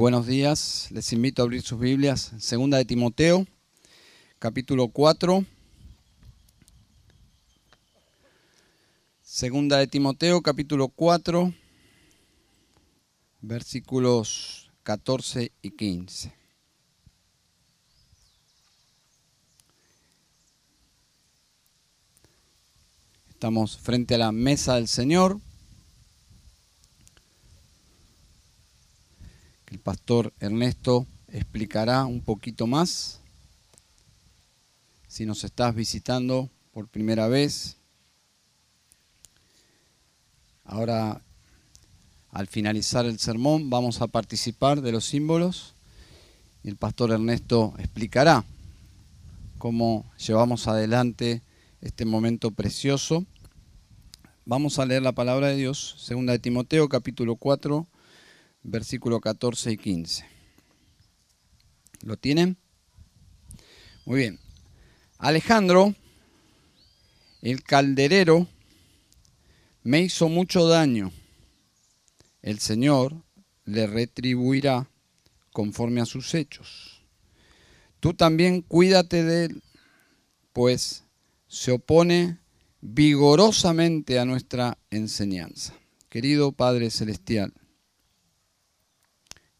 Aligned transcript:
buenos 0.00 0.26
días. 0.26 0.88
Les 0.92 1.12
invito 1.12 1.42
a 1.42 1.44
abrir 1.44 1.60
sus 1.60 1.78
Biblias. 1.78 2.32
Segunda 2.38 2.78
de 2.78 2.86
Timoteo, 2.86 3.46
capítulo 4.38 4.88
4. 4.88 5.44
Segunda 9.20 9.76
de 9.76 9.86
Timoteo, 9.86 10.40
capítulo 10.40 10.88
4, 10.88 11.52
versículos 13.42 14.72
14 14.84 15.52
y 15.60 15.70
15. 15.70 16.32
Estamos 23.28 23.76
frente 23.76 24.14
a 24.14 24.18
la 24.18 24.32
mesa 24.32 24.76
del 24.76 24.88
Señor. 24.88 25.40
El 29.70 29.78
pastor 29.78 30.32
Ernesto 30.40 31.06
explicará 31.28 32.04
un 32.04 32.22
poquito 32.22 32.66
más. 32.66 33.20
Si 35.06 35.24
nos 35.24 35.44
estás 35.44 35.76
visitando 35.76 36.50
por 36.72 36.88
primera 36.88 37.28
vez, 37.28 37.76
ahora 40.64 41.22
al 42.30 42.48
finalizar 42.48 43.06
el 43.06 43.20
sermón 43.20 43.70
vamos 43.70 44.00
a 44.00 44.08
participar 44.08 44.82
de 44.82 44.90
los 44.90 45.04
símbolos 45.04 45.74
y 46.64 46.68
el 46.68 46.76
pastor 46.76 47.12
Ernesto 47.12 47.74
explicará 47.78 48.44
cómo 49.58 50.04
llevamos 50.18 50.66
adelante 50.66 51.42
este 51.80 52.04
momento 52.04 52.50
precioso. 52.50 53.24
Vamos 54.46 54.80
a 54.80 54.86
leer 54.86 55.02
la 55.02 55.12
palabra 55.12 55.46
de 55.46 55.56
Dios, 55.56 55.94
segunda 55.98 56.32
de 56.32 56.40
Timoteo 56.40 56.88
capítulo 56.88 57.36
4 57.36 57.86
versículo 58.62 59.20
14 59.20 59.72
y 59.72 59.76
15. 59.76 60.24
¿Lo 62.02 62.16
tienen? 62.16 62.56
Muy 64.04 64.20
bien. 64.20 64.40
Alejandro, 65.18 65.94
el 67.42 67.62
calderero, 67.62 68.48
me 69.82 70.00
hizo 70.00 70.28
mucho 70.28 70.66
daño. 70.66 71.12
El 72.42 72.58
Señor 72.58 73.22
le 73.64 73.86
retribuirá 73.86 74.90
conforme 75.52 76.00
a 76.00 76.06
sus 76.06 76.34
hechos. 76.34 77.04
Tú 78.00 78.14
también 78.14 78.62
cuídate 78.62 79.24
de 79.24 79.44
él, 79.46 79.62
pues 80.52 81.04
se 81.48 81.72
opone 81.72 82.38
vigorosamente 82.80 84.18
a 84.18 84.24
nuestra 84.24 84.78
enseñanza. 84.90 85.74
Querido 86.08 86.52
Padre 86.52 86.90
Celestial, 86.90 87.52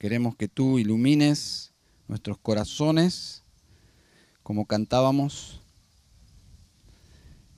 Queremos 0.01 0.34
que 0.34 0.48
tú 0.48 0.79
ilumines 0.79 1.75
nuestros 2.09 2.39
corazones, 2.39 3.43
como 4.43 4.65
cantábamos, 4.65 5.61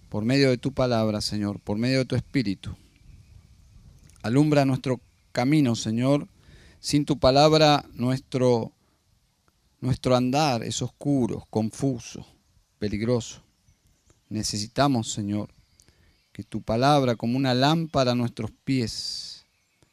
por 0.08 0.24
medio 0.24 0.50
de 0.50 0.58
tu 0.58 0.72
palabra, 0.72 1.20
Señor, 1.20 1.60
por 1.60 1.78
medio 1.78 1.98
de 1.98 2.04
tu 2.04 2.16
espíritu. 2.16 2.74
Alumbra 4.22 4.64
nuestro 4.64 5.00
camino, 5.30 5.76
Señor. 5.76 6.26
Sin 6.80 7.04
tu 7.04 7.20
palabra 7.20 7.84
nuestro, 7.94 8.72
nuestro 9.80 10.16
andar 10.16 10.64
es 10.64 10.82
oscuro, 10.82 11.46
confuso, 11.48 12.26
peligroso. 12.80 13.40
Necesitamos, 14.28 15.12
Señor, 15.12 15.54
que 16.32 16.42
tu 16.42 16.60
palabra 16.60 17.14
como 17.14 17.36
una 17.36 17.54
lámpara 17.54 18.10
a 18.10 18.16
nuestros 18.16 18.50
pies 18.64 19.46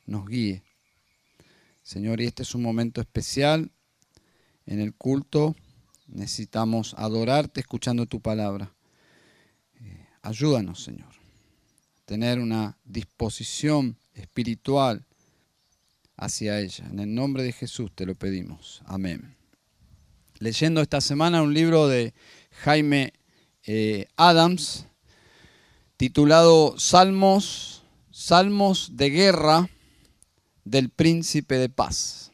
nos 0.08 0.25
guíe 0.25 0.64
Señor, 1.89 2.21
y 2.21 2.25
este 2.25 2.43
es 2.43 2.53
un 2.53 2.61
momento 2.61 3.01
especial 3.01 3.71
en 4.67 4.79
el 4.79 4.93
culto. 4.93 5.55
Necesitamos 6.05 6.93
adorarte 6.95 7.61
escuchando 7.61 8.05
tu 8.05 8.21
palabra. 8.21 8.75
Eh, 9.81 10.05
ayúdanos, 10.21 10.83
Señor, 10.83 11.09
a 11.09 12.05
tener 12.05 12.37
una 12.37 12.77
disposición 12.86 13.97
espiritual 14.14 15.03
hacia 16.15 16.59
ella. 16.59 16.86
En 16.91 16.99
el 16.99 17.15
nombre 17.15 17.41
de 17.41 17.53
Jesús 17.53 17.91
te 17.95 18.05
lo 18.05 18.14
pedimos. 18.14 18.83
Amén. 18.85 19.35
Leyendo 20.37 20.81
esta 20.81 21.02
semana 21.02 21.41
un 21.41 21.55
libro 21.55 21.87
de 21.87 22.14
Jaime 22.52 23.14
eh, 23.64 24.05
Adams 24.15 24.85
titulado 25.97 26.77
Salmos, 26.77 27.81
Salmos 28.11 28.95
de 28.95 29.09
Guerra 29.09 29.69
del 30.69 30.89
príncipe 30.89 31.57
de 31.57 31.69
paz. 31.69 32.31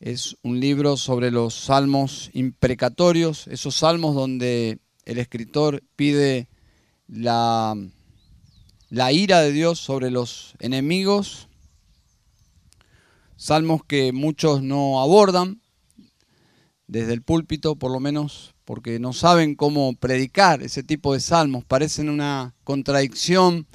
Es 0.00 0.36
un 0.42 0.58
libro 0.58 0.96
sobre 0.96 1.30
los 1.30 1.54
salmos 1.54 2.30
imprecatorios, 2.32 3.46
esos 3.46 3.76
salmos 3.76 4.14
donde 4.14 4.78
el 5.04 5.18
escritor 5.18 5.82
pide 5.94 6.48
la, 7.06 7.76
la 8.90 9.12
ira 9.12 9.40
de 9.40 9.52
Dios 9.52 9.78
sobre 9.78 10.10
los 10.10 10.54
enemigos, 10.58 11.48
salmos 13.36 13.84
que 13.84 14.12
muchos 14.12 14.60
no 14.62 15.00
abordan, 15.00 15.60
desde 16.88 17.12
el 17.12 17.22
púlpito 17.22 17.76
por 17.76 17.92
lo 17.92 18.00
menos, 18.00 18.54
porque 18.64 18.98
no 18.98 19.12
saben 19.12 19.54
cómo 19.54 19.94
predicar 19.94 20.62
ese 20.62 20.82
tipo 20.82 21.14
de 21.14 21.20
salmos, 21.20 21.64
parecen 21.64 22.08
una 22.08 22.54
contradicción 22.64 23.66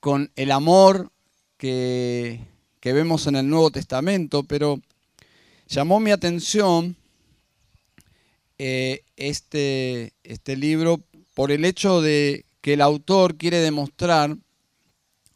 con 0.00 0.30
el 0.36 0.52
amor 0.52 1.12
que, 1.58 2.40
vemos 2.82 3.26
en 3.26 3.36
el 3.36 3.48
Nuevo 3.48 3.70
Testamento, 3.70 4.44
pero 4.44 4.80
llamó 5.68 6.00
mi 6.00 6.10
atención 6.10 6.96
eh, 8.56 9.02
este, 9.16 10.14
este 10.24 10.56
libro 10.56 11.02
por 11.34 11.52
el 11.52 11.66
hecho 11.66 12.00
de 12.00 12.46
que 12.62 12.72
el 12.72 12.80
autor 12.80 13.36
quiere 13.36 13.58
demostrar 13.58 14.36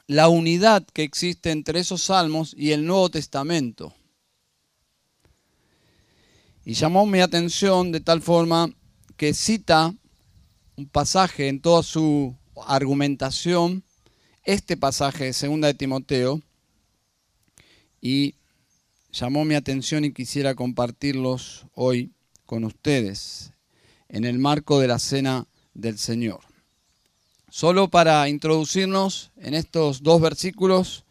la 0.07 0.29
unidad 0.29 0.85
que 0.93 1.03
existe 1.03 1.51
entre 1.51 1.81
esos 1.81 2.05
salmos 2.05 2.55
y 2.57 2.73
el 2.73 2.87
Nuevo 2.87 3.11
Testamento. 3.11 3.95
Y 6.65 6.75
llamó 6.75 7.07
mi 7.07 7.21
atención 7.21 7.93
de 7.93 8.01
tal 8.01 8.23
forma 8.23 8.73
que 9.17 9.35
cita 9.35 9.95
un 10.77 10.87
pasaje 10.87 11.49
en 11.49 11.61
toda 11.61 11.83
su 11.83 12.35
argumentación 12.67 13.85
este 14.45 14.77
pasaje 14.77 15.25
de 15.25 15.33
Segunda 15.33 15.69
de 15.69 15.75
Timoteo 15.75 16.41
y 18.01 18.35
llamó 19.13 19.45
mi 19.45 19.55
atención 19.55 20.05
y 20.05 20.13
quisiera 20.13 20.55
compartirlos 20.55 21.67
hoy 21.75 22.13
con 22.47 22.65
ustedes 22.65 23.53
en 24.09 24.25
el 24.25 24.39
marco 24.39 24.81
de 24.81 24.89
la 24.89 24.99
cena 24.99 25.47
del 25.75 25.99
Señor. 25.99 26.41
Solo 27.51 27.89
para 27.89 28.29
introducirnos 28.29 29.31
en 29.37 29.55
estos 29.55 30.03
dos 30.03 30.21
versículos, 30.21 31.05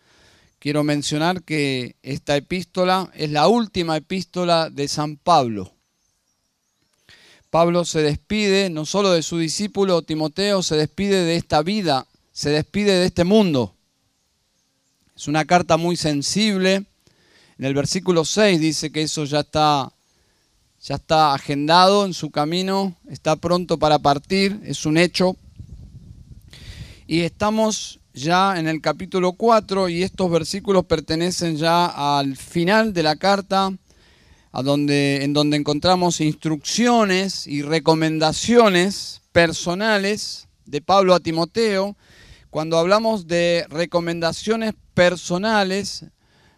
quiero 0.59 0.83
mencionar 0.83 1.43
que 1.43 1.95
esta 2.03 2.35
epístola 2.35 3.11
es 3.13 3.31
la 3.31 3.47
última 3.47 3.95
epístola 3.95 4.69
de 4.69 4.87
San 4.87 5.17
Pablo. 5.17 5.73
Pablo 7.49 7.85
se 7.85 8.01
despide 8.01 8.69
no 8.69 8.85
solo 8.85 9.11
de 9.11 9.23
su 9.23 9.37
discípulo 9.37 10.01
Timoteo, 10.01 10.63
se 10.63 10.75
despide 10.75 11.23
de 11.23 11.35
esta 11.35 11.61
vida 11.61 12.07
se 12.31 12.49
despide 12.49 12.99
de 12.99 13.05
este 13.07 13.23
mundo. 13.23 13.75
Es 15.15 15.27
una 15.27 15.45
carta 15.45 15.77
muy 15.77 15.97
sensible. 15.97 16.85
En 17.57 17.65
el 17.65 17.73
versículo 17.73 18.25
6 18.25 18.59
dice 18.59 18.91
que 18.91 19.03
eso 19.03 19.25
ya 19.25 19.41
está, 19.41 19.91
ya 20.81 20.95
está 20.95 21.33
agendado 21.33 22.05
en 22.05 22.13
su 22.13 22.31
camino, 22.31 22.95
está 23.09 23.35
pronto 23.35 23.77
para 23.77 23.99
partir, 23.99 24.59
es 24.65 24.85
un 24.85 24.97
hecho. 24.97 25.35
Y 27.05 27.19
estamos 27.21 27.99
ya 28.13 28.59
en 28.59 28.67
el 28.67 28.81
capítulo 28.81 29.33
4 29.33 29.89
y 29.89 30.03
estos 30.03 30.31
versículos 30.31 30.85
pertenecen 30.85 31.57
ya 31.57 32.19
al 32.19 32.35
final 32.35 32.93
de 32.93 33.03
la 33.03 33.15
carta, 33.15 33.73
donde, 34.51 35.23
en 35.23 35.33
donde 35.33 35.57
encontramos 35.57 36.19
instrucciones 36.19 37.47
y 37.47 37.61
recomendaciones 37.61 39.21
personales 39.31 40.47
de 40.65 40.81
Pablo 40.81 41.13
a 41.13 41.19
Timoteo 41.19 41.95
cuando 42.51 42.77
hablamos 42.77 43.27
de 43.27 43.65
recomendaciones 43.69 44.73
personales, 44.93 46.05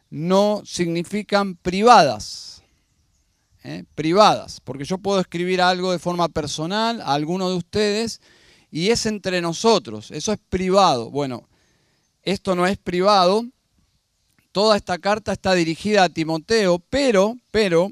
no 0.10 0.63
significan 0.66 1.56
privadas. 1.56 2.63
¿eh? 3.63 3.86
Privadas, 3.94 4.60
porque 4.60 4.86
yo 4.86 4.98
puedo 4.98 5.19
escribir 5.19 5.62
algo 5.62 5.92
de 5.92 6.00
forma 6.00 6.30
personal 6.30 7.00
a 7.00 7.13
alguno 7.13 7.48
de 7.48 7.56
ustedes 7.57 8.22
y 8.72 8.90
es 8.90 9.06
entre 9.06 9.40
nosotros, 9.40 10.10
eso 10.10 10.34
es 10.34 10.40
privado. 10.50 11.12
Bueno, 11.12 11.48
esto 12.24 12.56
no 12.56 12.66
es 12.66 12.80
privado, 12.80 13.45
toda 14.51 14.78
esta 14.78 14.98
carta 14.98 15.31
está 15.31 15.54
dirigida 15.54 16.06
a 16.06 16.10
Timoteo, 16.10 16.80
pero, 16.90 17.38
pero, 17.51 17.92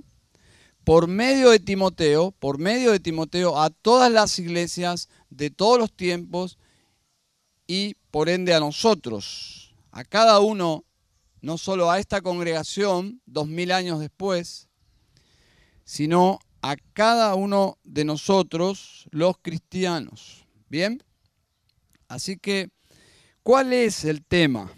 por 0.83 1.07
medio 1.07 1.51
de 1.51 1.59
Timoteo, 1.59 2.31
por 2.31 2.57
medio 2.57 2.91
de 2.91 2.99
Timoteo, 2.99 3.61
a 3.61 3.69
todas 3.69 4.11
las 4.11 4.39
iglesias 4.39 5.07
de 5.29 5.51
todos 5.51 5.77
los 5.77 5.91
tiempos 5.91 6.57
y 7.73 7.95
por 8.11 8.27
ende 8.27 8.53
a 8.53 8.59
nosotros, 8.59 9.73
a 9.91 10.03
cada 10.03 10.41
uno 10.41 10.83
no 11.39 11.57
solo 11.57 11.89
a 11.89 11.99
esta 11.99 12.19
congregación 12.19 13.21
dos 13.25 13.47
mil 13.47 13.71
años 13.71 14.01
después, 14.01 14.67
sino 15.85 16.39
a 16.61 16.75
cada 16.91 17.33
uno 17.33 17.77
de 17.85 18.03
nosotros, 18.03 19.07
los 19.11 19.37
cristianos. 19.41 20.45
¿Bien? 20.67 21.01
Así 22.09 22.35
que, 22.35 22.71
¿cuál 23.41 23.71
es 23.71 24.03
el 24.03 24.21
tema? 24.25 24.69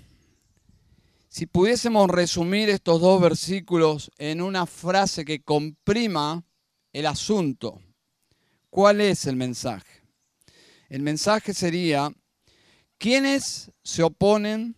Si 1.30 1.48
pudiésemos 1.48 2.08
resumir 2.12 2.70
estos 2.70 3.02
dos 3.02 3.20
versículos 3.20 4.12
en 4.20 4.40
una 4.40 4.68
frase 4.68 5.26
que 5.26 5.42
comprima 5.42 6.46
el 6.92 7.08
asunto, 7.08 7.82
¿cuál 8.70 9.02
es 9.02 9.26
el 9.26 9.36
mensaje? 9.36 10.04
El 10.90 11.02
mensaje 11.02 11.56
sería, 11.56 12.14
quienes 13.04 13.70
se 13.84 14.02
oponen 14.02 14.78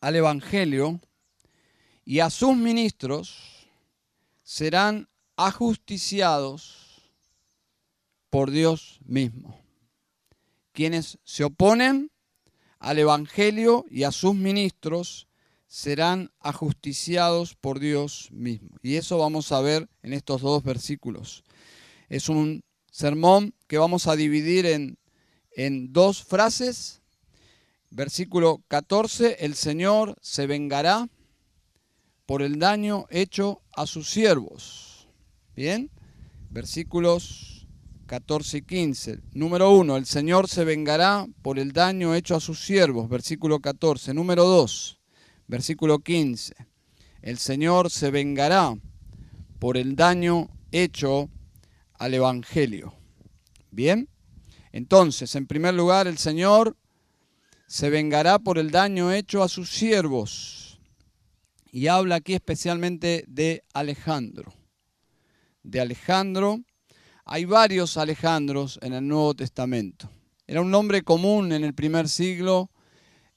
al 0.00 0.16
Evangelio 0.16 1.00
y 2.04 2.18
a 2.18 2.30
sus 2.30 2.56
ministros 2.56 3.68
serán 4.42 5.08
ajusticiados 5.36 7.12
por 8.28 8.50
Dios 8.50 8.98
mismo. 9.04 9.56
Quienes 10.72 11.20
se 11.22 11.44
oponen 11.44 12.10
al 12.80 12.98
Evangelio 12.98 13.84
y 13.88 14.02
a 14.02 14.10
sus 14.10 14.34
ministros 14.34 15.28
serán 15.68 16.32
ajusticiados 16.40 17.54
por 17.54 17.78
Dios 17.78 18.30
mismo. 18.32 18.70
Y 18.82 18.96
eso 18.96 19.16
vamos 19.18 19.52
a 19.52 19.60
ver 19.60 19.88
en 20.02 20.12
estos 20.12 20.40
dos 20.40 20.64
versículos. 20.64 21.44
Es 22.08 22.28
un 22.28 22.64
sermón 22.90 23.54
que 23.68 23.78
vamos 23.78 24.08
a 24.08 24.16
dividir 24.16 24.66
en, 24.66 24.98
en 25.52 25.92
dos 25.92 26.24
frases. 26.24 27.01
Versículo 27.94 28.62
14, 28.68 29.44
el 29.44 29.54
Señor 29.54 30.16
se 30.22 30.46
vengará 30.46 31.10
por 32.24 32.40
el 32.40 32.58
daño 32.58 33.04
hecho 33.10 33.60
a 33.70 33.86
sus 33.86 34.08
siervos. 34.08 35.08
Bien, 35.54 35.90
versículos 36.48 37.68
14 38.06 38.56
y 38.56 38.62
15. 38.62 39.18
Número 39.34 39.72
1, 39.72 39.98
el 39.98 40.06
Señor 40.06 40.48
se 40.48 40.64
vengará 40.64 41.26
por 41.42 41.58
el 41.58 41.72
daño 41.72 42.14
hecho 42.14 42.34
a 42.34 42.40
sus 42.40 42.64
siervos. 42.64 43.10
Versículo 43.10 43.60
14. 43.60 44.14
Número 44.14 44.46
2, 44.46 44.98
versículo 45.46 45.98
15. 45.98 46.54
El 47.20 47.36
Señor 47.36 47.90
se 47.90 48.10
vengará 48.10 48.74
por 49.58 49.76
el 49.76 49.96
daño 49.96 50.48
hecho 50.70 51.28
al 51.98 52.14
Evangelio. 52.14 52.94
Bien, 53.70 54.08
entonces, 54.72 55.34
en 55.36 55.46
primer 55.46 55.74
lugar, 55.74 56.06
el 56.06 56.16
Señor 56.16 56.78
se 57.72 57.88
vengará 57.88 58.38
por 58.38 58.58
el 58.58 58.70
daño 58.70 59.12
hecho 59.12 59.42
a 59.42 59.48
sus 59.48 59.70
siervos. 59.70 60.78
Y 61.70 61.86
habla 61.86 62.16
aquí 62.16 62.34
especialmente 62.34 63.24
de 63.28 63.64
Alejandro. 63.72 64.52
De 65.62 65.80
Alejandro, 65.80 66.60
hay 67.24 67.46
varios 67.46 67.96
Alejandros 67.96 68.78
en 68.82 68.92
el 68.92 69.08
Nuevo 69.08 69.32
Testamento. 69.32 70.10
Era 70.46 70.60
un 70.60 70.70
nombre 70.70 71.00
común 71.00 71.50
en 71.50 71.64
el 71.64 71.72
primer 71.72 72.10
siglo 72.10 72.70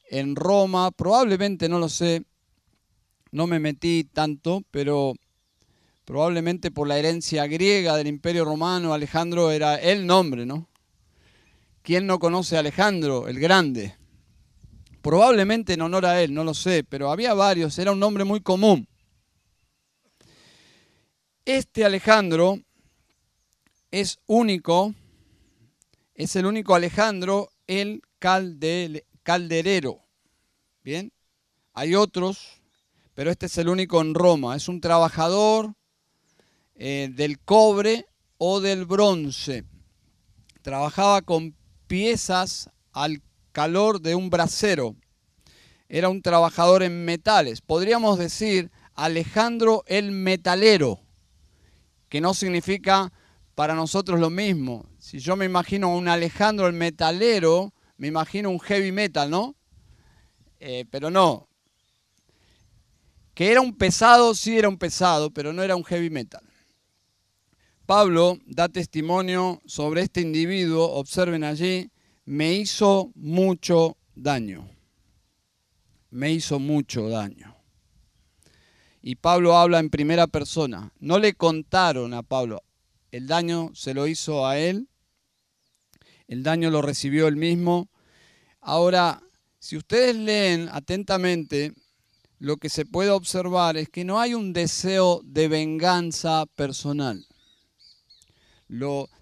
en 0.09 0.35
Roma, 0.35 0.91
probablemente 0.91 1.69
no 1.69 1.79
lo 1.79 1.87
sé, 1.87 2.21
no 3.31 3.47
me 3.47 3.61
metí 3.61 4.03
tanto, 4.03 4.63
pero 4.69 5.13
probablemente 6.03 6.71
por 6.71 6.89
la 6.89 6.99
herencia 6.99 7.47
griega 7.47 7.95
del 7.95 8.07
Imperio 8.07 8.43
Romano, 8.43 8.93
Alejandro 8.93 9.49
era 9.51 9.75
el 9.75 10.05
nombre, 10.05 10.45
¿no? 10.45 10.67
¿Quién 11.83 12.05
no 12.05 12.19
conoce 12.19 12.57
a 12.57 12.59
Alejandro, 12.59 13.29
el 13.29 13.39
Grande? 13.39 13.95
Probablemente 15.05 15.73
en 15.73 15.83
honor 15.83 16.07
a 16.07 16.19
él, 16.23 16.33
no 16.33 16.43
lo 16.43 16.55
sé, 16.55 16.83
pero 16.83 17.11
había 17.11 17.35
varios, 17.35 17.77
era 17.77 17.91
un 17.91 17.99
nombre 17.99 18.23
muy 18.23 18.41
común. 18.41 18.87
Este 21.45 21.85
Alejandro 21.85 22.59
es 23.91 24.17
único, 24.25 24.95
es 26.15 26.35
el 26.35 26.47
único 26.47 26.73
Alejandro, 26.73 27.51
el 27.67 28.01
calderero. 28.17 29.99
Bien, 30.83 31.13
hay 31.73 31.93
otros, 31.93 32.63
pero 33.13 33.29
este 33.29 33.45
es 33.45 33.59
el 33.59 33.69
único 33.69 34.01
en 34.01 34.15
Roma. 34.15 34.55
Es 34.55 34.67
un 34.67 34.81
trabajador 34.81 35.75
eh, 36.73 37.11
del 37.13 37.37
cobre 37.37 38.07
o 38.39 38.59
del 38.59 38.85
bronce. 38.85 39.65
Trabajaba 40.63 41.21
con 41.21 41.55
piezas 41.85 42.71
al 42.91 43.21
calor 43.55 44.01
de 44.01 44.15
un 44.15 44.29
brasero. 44.29 44.97
Era 45.87 46.09
un 46.09 46.21
trabajador 46.21 46.83
en 46.83 47.05
metales. 47.05 47.61
Podríamos 47.61 48.19
decir 48.19 48.69
Alejandro 48.95 49.85
el 49.87 50.11
metalero, 50.11 50.99
que 52.09 52.19
no 52.19 52.33
significa 52.33 53.13
para 53.55 53.73
nosotros 53.73 54.19
lo 54.19 54.29
mismo. 54.29 54.89
Si 54.99 55.19
yo 55.19 55.37
me 55.37 55.45
imagino 55.45 55.95
un 55.95 56.09
Alejandro 56.09 56.67
el 56.67 56.73
metalero, 56.73 57.73
me 57.95 58.07
imagino 58.07 58.49
un 58.49 58.59
heavy 58.59 58.91
metal, 58.91 59.29
¿no? 59.29 59.55
Eh, 60.59 60.83
pero 60.91 61.09
no. 61.09 61.47
Que 63.33 63.51
era 63.53 63.61
un 63.61 63.73
pesado, 63.73 64.35
sí 64.35 64.57
era 64.57 64.67
un 64.67 64.77
pesado, 64.77 65.31
pero 65.31 65.53
no 65.53 65.63
era 65.63 65.77
un 65.77 65.85
heavy 65.85 66.09
metal. 66.09 66.43
Pablo 67.85 68.37
da 68.47 68.67
testimonio 68.67 69.61
sobre 69.65 70.01
este 70.01 70.19
individuo, 70.19 70.91
observen 70.91 71.45
allí, 71.45 71.89
me 72.25 72.53
hizo 72.53 73.11
mucho 73.15 73.97
daño. 74.15 74.67
Me 76.09 76.31
hizo 76.31 76.59
mucho 76.59 77.07
daño. 77.07 77.55
Y 79.01 79.15
Pablo 79.15 79.55
habla 79.55 79.79
en 79.79 79.91
primera 79.91 80.25
persona. 80.25 80.91
No 80.99 81.19
le 81.19 81.35
contaron 81.35 82.13
a 82.13 82.23
Pablo. 82.23 82.63
El 83.11 83.27
daño 83.27 83.71
se 83.75 83.93
lo 83.93 84.07
hizo 84.07 84.47
a 84.47 84.57
él. 84.57 84.89
El 86.27 86.41
daño 86.41 86.71
lo 86.71 86.81
recibió 86.81 87.27
él 87.27 87.35
mismo. 87.35 87.89
Ahora, 88.59 89.21
si 89.59 89.77
ustedes 89.77 90.15
leen 90.15 90.69
atentamente, 90.71 91.73
lo 92.39 92.57
que 92.57 92.69
se 92.69 92.85
puede 92.85 93.11
observar 93.11 93.77
es 93.77 93.89
que 93.89 94.03
no 94.03 94.19
hay 94.19 94.33
un 94.33 94.53
deseo 94.53 95.21
de 95.23 95.47
venganza 95.47 96.47
personal 96.55 97.27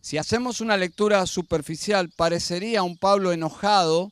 si 0.01 0.17
hacemos 0.17 0.61
una 0.61 0.77
lectura 0.77 1.25
superficial, 1.25 2.09
parecería 2.15 2.83
un 2.83 2.97
Pablo 2.97 3.31
enojado 3.31 4.11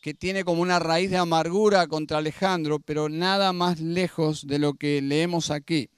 que 0.00 0.14
tiene 0.14 0.44
como 0.44 0.62
una 0.62 0.78
raíz 0.78 1.10
de 1.10 1.16
amargura 1.16 1.86
contra 1.86 2.18
Alejandro, 2.18 2.78
pero 2.78 3.08
nada 3.08 3.52
más 3.52 3.80
lejos 3.80 4.46
de 4.46 4.58
lo 4.58 4.74
que 4.74 5.02
leemos 5.02 5.50
aquí. 5.50 5.90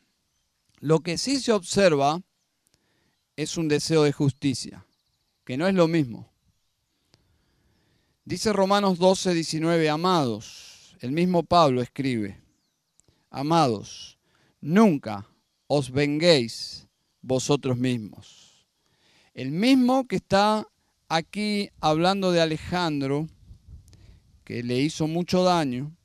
Lo 0.78 1.00
que 1.00 1.18
sí 1.18 1.40
se 1.40 1.52
observa 1.52 2.20
es 3.36 3.56
un 3.56 3.68
deseo 3.68 4.04
de 4.04 4.12
justicia, 4.12 4.86
que 5.44 5.56
no 5.56 5.66
es 5.66 5.74
lo 5.74 5.88
mismo. 5.88 6.30
Dice 8.24 8.52
Romanos 8.52 8.98
12, 8.98 9.34
19, 9.34 9.90
amados, 9.90 10.96
el 11.00 11.12
mismo 11.12 11.42
Pablo 11.42 11.82
escribe, 11.82 12.40
amados, 13.30 14.18
nunca 14.60 15.26
os 15.66 15.90
venguéis 15.90 16.86
vosotros 17.22 17.76
mismos. 17.76 18.66
El 19.34 19.50
mismo 19.50 20.06
que 20.06 20.16
está 20.16 20.66
aquí 21.08 21.70
hablando 21.80 22.32
de 22.32 22.40
Alejandro, 22.40 23.28
que 24.44 24.62
le 24.62 24.78
hizo 24.80 25.06
mucho 25.06 25.44
daño, 25.44 25.96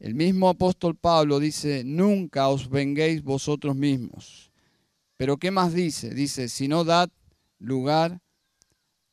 el 0.00 0.14
mismo 0.14 0.48
apóstol 0.48 0.94
Pablo 0.94 1.40
dice, 1.40 1.82
nunca 1.84 2.48
os 2.48 2.70
venguéis 2.70 3.22
vosotros 3.22 3.74
mismos. 3.74 4.52
Pero 5.16 5.38
¿qué 5.38 5.50
más 5.50 5.74
dice? 5.74 6.14
Dice, 6.14 6.48
si 6.48 6.68
no 6.68 6.84
dad 6.84 7.10
lugar 7.58 8.20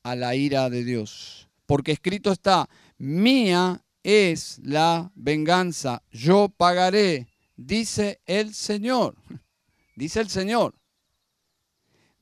a 0.04 0.16
la 0.16 0.36
ira 0.36 0.70
de 0.70 0.84
Dios. 0.84 1.50
Porque 1.66 1.92
escrito 1.92 2.32
está, 2.32 2.70
mía 3.00 3.84
es 4.04 4.60
la 4.64 5.12
venganza, 5.16 6.04
yo 6.12 6.50
pagaré, 6.50 7.28
dice 7.56 8.22
el 8.26 8.54
Señor. 8.54 9.16
Dice 9.96 10.20
el 10.20 10.30
Señor. 10.30 10.76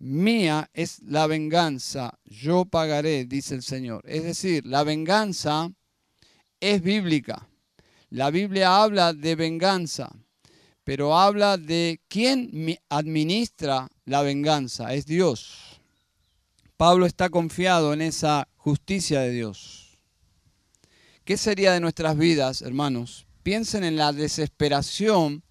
Mía 0.05 0.69
es 0.73 1.01
la 1.03 1.27
venganza, 1.27 2.19
yo 2.25 2.65
pagaré, 2.65 3.23
dice 3.23 3.55
el 3.55 3.63
Señor. 3.63 4.03
Es 4.05 4.23
decir, 4.23 4.65
la 4.65 4.83
venganza 4.83 5.71
es 6.59 6.81
bíblica. 6.81 7.47
La 8.09 8.29
Biblia 8.29 8.83
habla 8.83 9.13
de 9.13 9.35
venganza, 9.35 10.11
pero 10.83 11.17
habla 11.17 11.55
de 11.55 12.01
quién 12.09 12.77
administra 12.89 13.87
la 14.03 14.23
venganza, 14.23 14.93
es 14.93 15.05
Dios. 15.05 15.79
Pablo 16.75 17.05
está 17.05 17.29
confiado 17.29 17.93
en 17.93 18.01
esa 18.01 18.49
justicia 18.57 19.21
de 19.21 19.31
Dios. 19.31 19.97
¿Qué 21.23 21.37
sería 21.37 21.71
de 21.71 21.79
nuestras 21.79 22.17
vidas, 22.17 22.61
hermanos? 22.61 23.25
Piensen 23.41 23.85
en 23.85 23.95
la 23.95 24.11
desesperación 24.11 25.43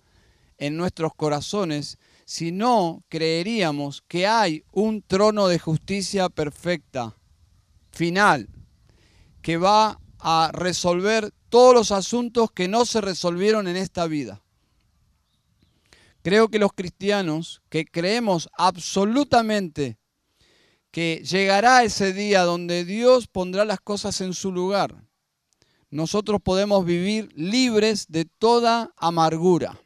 en 0.59 0.77
nuestros 0.77 1.15
corazones 1.15 1.97
si 2.25 2.53
no 2.53 3.05
creeríamos 3.09 4.03
que 4.09 4.27
hay 4.27 4.65
un 4.73 5.03
trono 5.03 5.49
de 5.49 5.59
justicia 5.59 6.29
perfecta, 6.29 7.17
final, 7.91 8.49
que 9.43 9.57
va 9.57 10.01
a 10.19 10.51
resolver 10.53 11.33
todos 11.49 11.75
los 11.75 11.93
asuntos 11.93 12.51
que 12.53 12.69
no 12.69 12.85
se 12.85 13.01
resolvieron 13.01 13.69
en 13.69 13.77
esta 13.77 14.07
vida. 14.07 14.43
Creo 16.23 16.49
que 16.49 16.59
los 16.59 16.73
cristianos 16.73 17.63
que 17.69 17.85
creemos 17.85 18.49
absolutamente 18.57 19.99
que 20.93 21.23
llegará 21.25 21.83
ese 21.83 22.13
día 22.13 22.43
donde 22.43 22.85
Dios 22.85 23.27
pondrá 23.27 23.65
las 23.65 23.81
cosas 23.81 24.21
en 24.21 24.35
su 24.35 24.53
lugar, 24.53 25.05
nosotros 25.91 26.41
podemos 26.43 26.85
vivir 26.85 27.31
libres 27.35 28.07
de 28.09 28.25
toda 28.25 28.93
amargura, 28.97 29.81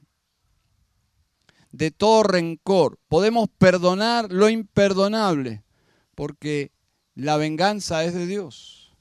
de 1.76 1.90
todo 1.90 2.22
rencor. 2.22 2.98
Podemos 3.08 3.48
perdonar 3.58 4.32
lo 4.32 4.48
imperdonable, 4.48 5.62
porque 6.14 6.72
la 7.14 7.36
venganza 7.36 8.02
es 8.04 8.14
de 8.14 8.26
Dios. 8.26 8.96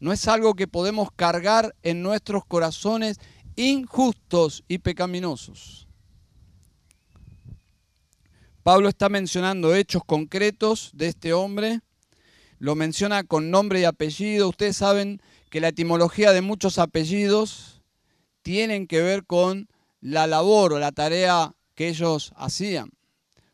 No 0.00 0.12
es 0.12 0.26
algo 0.26 0.54
que 0.54 0.66
podemos 0.66 1.10
cargar 1.14 1.76
en 1.82 2.02
nuestros 2.02 2.44
corazones 2.44 3.20
injustos 3.54 4.64
y 4.66 4.78
pecaminosos. 4.78 5.86
Pablo 8.64 8.88
está 8.88 9.08
mencionando 9.08 9.74
hechos 9.74 10.02
concretos 10.04 10.90
de 10.94 11.08
este 11.08 11.32
hombre, 11.32 11.80
lo 12.58 12.74
menciona 12.74 13.22
con 13.22 13.50
nombre 13.50 13.80
y 13.80 13.84
apellido. 13.84 14.48
Ustedes 14.48 14.76
saben 14.76 15.20
que 15.50 15.60
la 15.60 15.68
etimología 15.68 16.32
de 16.32 16.42
muchos 16.42 16.78
apellidos 16.78 17.82
tienen 18.42 18.88
que 18.88 19.02
ver 19.02 19.24
con 19.24 19.68
la 20.00 20.26
labor 20.26 20.72
o 20.72 20.78
la 20.80 20.90
tarea 20.90 21.54
que 21.74 21.88
ellos 21.88 22.32
hacían. 22.36 22.90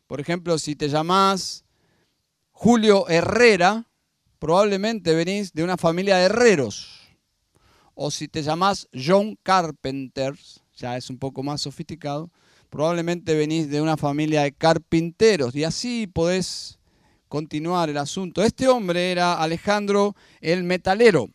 Por 0.07 0.19
ejemplo, 0.19 0.57
si 0.57 0.75
te 0.75 0.89
llamás 0.89 1.63
Julio 2.51 3.07
Herrera, 3.07 3.85
probablemente 4.39 5.13
venís 5.13 5.53
de 5.53 5.63
una 5.63 5.77
familia 5.77 6.17
de 6.17 6.25
herreros. 6.25 6.99
O 7.93 8.11
si 8.11 8.27
te 8.27 8.41
llamás 8.41 8.87
John 8.93 9.37
Carpenter, 9.43 10.33
ya 10.75 10.97
es 10.97 11.09
un 11.09 11.19
poco 11.19 11.43
más 11.43 11.61
sofisticado, 11.61 12.31
probablemente 12.69 13.35
venís 13.35 13.69
de 13.69 13.81
una 13.81 13.97
familia 13.97 14.43
de 14.43 14.51
carpinteros 14.51 15.55
y 15.55 15.63
así 15.63 16.07
podés 16.07 16.79
continuar 17.27 17.89
el 17.89 17.97
asunto. 17.97 18.43
Este 18.43 18.67
hombre 18.67 19.11
era 19.11 19.41
Alejandro 19.41 20.15
el 20.41 20.63
metalero. 20.63 21.29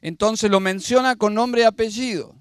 Entonces 0.00 0.50
lo 0.50 0.60
menciona 0.60 1.16
con 1.16 1.34
nombre 1.34 1.62
y 1.62 1.64
apellido. 1.64 2.35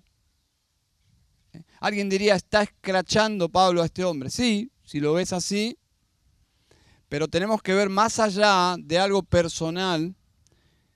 Alguien 1.79 2.10
diría, 2.10 2.36
está 2.36 2.63
escrachando 2.63 3.50
Pablo 3.50 3.82
a 3.82 3.86
este 3.86 4.03
hombre. 4.03 4.29
Sí, 4.29 4.72
si 4.84 5.00
lo 5.00 5.13
ves 5.13 5.34
así, 5.34 5.77
pero 7.10 7.27
tenemos 7.27 7.62
que 7.62 7.74
ver 7.74 7.89
más 7.89 8.20
allá 8.20 8.75
de 8.79 9.00
algo 9.00 9.24
personal 9.24 10.15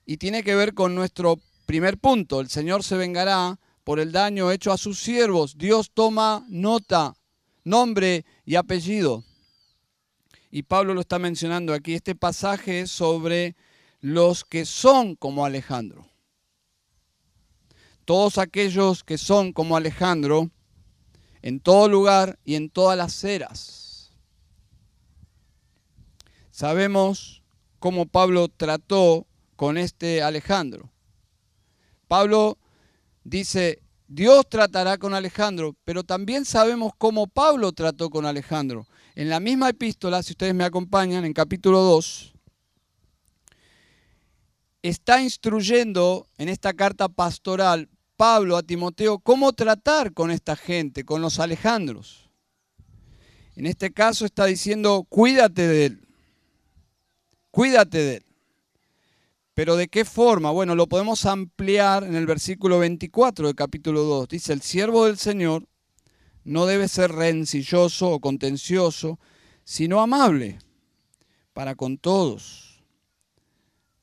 y 0.06 0.18
tiene 0.18 0.44
que 0.44 0.56
ver 0.56 0.74
con 0.74 0.96
nuestro 0.96 1.40
primer 1.66 1.98
punto. 1.98 2.42
El 2.42 2.50
Señor 2.50 2.84
se 2.84 2.98
vengará 2.98 3.60
por 3.84 4.00
el 4.00 4.12
daño 4.12 4.52
hecho 4.52 4.72
a 4.72 4.78
sus 4.78 5.00
siervos. 5.00 5.58
Dios 5.58 5.92
toma 5.94 6.46
nota, 6.50 7.16
nombre 7.64 8.26
y 8.46 8.56
apellido. 8.56 9.24
Y 10.52 10.64
Pablo 10.64 10.94
lo 10.94 11.02
está 11.02 11.20
mencionando 11.20 11.74
aquí. 11.74 11.94
Este 11.94 12.16
pasaje 12.16 12.82
es 12.82 12.92
sobre 12.92 13.56
los 14.02 14.44
que 14.46 14.66
son 14.66 15.16
como 15.16 15.46
Alejandro. 15.46 16.08
Todos 18.06 18.40
aquellos 18.40 19.04
que 19.04 19.20
son 19.20 19.54
como 19.54 19.78
Alejandro, 19.78 20.50
en 21.42 21.60
todo 21.60 21.88
lugar 21.88 22.40
y 22.44 22.56
en 22.56 22.70
todas 22.70 22.98
las 22.98 23.24
eras. 23.24 24.12
Sabemos 26.52 27.44
cómo 27.80 28.06
Pablo 28.06 28.50
trató 28.50 29.26
con 29.56 29.78
este 29.78 30.22
Alejandro. 30.22 30.92
Pablo 32.08 32.58
dice, 33.24 33.82
Dios 34.08 34.46
tratará 34.50 34.98
con 34.98 35.14
Alejandro, 35.14 35.76
pero 35.86 36.04
también 36.04 36.44
sabemos 36.46 36.94
cómo 36.98 37.28
Pablo 37.28 37.72
trató 37.72 38.10
con 38.10 38.26
Alejandro. 38.26 38.88
En 39.16 39.30
la 39.30 39.40
misma 39.40 39.70
epístola, 39.70 40.24
si 40.24 40.34
ustedes 40.34 40.56
me 40.56 40.64
acompañan, 40.64 41.26
en 41.26 41.34
capítulo 41.34 41.82
2, 41.82 42.34
está 44.82 45.22
instruyendo 45.22 46.28
en 46.38 46.50
esta 46.50 46.74
carta 46.74 47.10
pastoral 47.10 47.90
Pablo 48.20 48.58
a 48.58 48.64
Timoteo 48.64 49.20
cómo 49.20 49.54
tratar 49.54 50.14
con 50.14 50.30
esta 50.30 50.58
gente, 50.58 51.06
con 51.06 51.22
los 51.22 51.40
Alejandros. 51.40 52.30
En 53.56 53.66
este 53.66 53.94
caso 53.94 54.26
está 54.26 54.44
diciendo, 54.44 55.06
cuídate 55.08 55.66
de 55.66 55.86
él, 55.86 56.08
cuídate 57.50 57.98
de 57.98 58.16
él. 58.18 58.26
Pero 59.54 59.78
¿de 59.78 59.88
qué 59.88 60.04
forma? 60.04 60.52
Bueno, 60.52 60.76
lo 60.76 60.88
podemos 60.88 61.26
ampliar 61.26 62.04
en 62.04 62.14
el 62.16 62.26
versículo 62.26 62.78
24 62.80 63.48
del 63.48 63.56
capítulo 63.56 64.04
2. 64.04 64.28
Dice, 64.28 64.52
el 64.52 64.64
siervo 64.64 65.06
del 65.06 65.18
Señor 65.18 65.66
no 66.44 66.66
debe 66.66 66.90
ser 66.90 67.14
rencilloso 67.14 68.10
o 68.10 68.20
contencioso, 68.20 69.18
sino 69.64 70.02
amable 70.02 70.60
para 71.54 71.74
con 71.74 71.98
todos, 71.98 72.84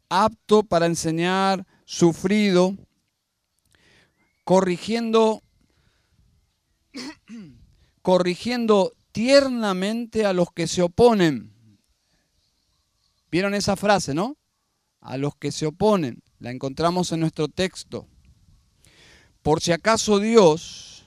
apto 0.09 0.63
para 0.63 0.87
enseñar, 0.87 1.67
sufrido, 1.85 2.79
corrigiendo, 4.47 5.43
corrigiendo 8.01 8.93
tiernamente 9.11 10.25
a 10.25 10.33
los 10.33 10.53
que 10.53 10.69
se 10.69 10.83
oponen. 10.83 11.53
¿Vieron 13.29 13.55
esa 13.55 13.75
frase, 13.75 14.15
no? 14.15 14.37
a 15.01 15.17
los 15.17 15.35
que 15.35 15.51
se 15.51 15.67
oponen. 15.67 16.23
La 16.39 16.53
encontramos 16.53 17.11
en 17.11 17.21
nuestro 17.21 17.49
texto. 17.49 18.07
Por 19.43 19.61
si 19.61 19.73
acaso 19.73 20.21
Dios 20.21 21.05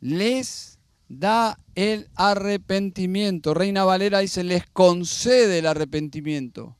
les 0.00 0.78
da 1.08 1.58
el 1.74 2.08
arrepentimiento. 2.14 3.52
Reina 3.52 3.84
Valera 3.84 4.20
dice, 4.20 4.44
les 4.44 4.66
concede 4.66 5.58
el 5.58 5.66
arrepentimiento 5.66 6.78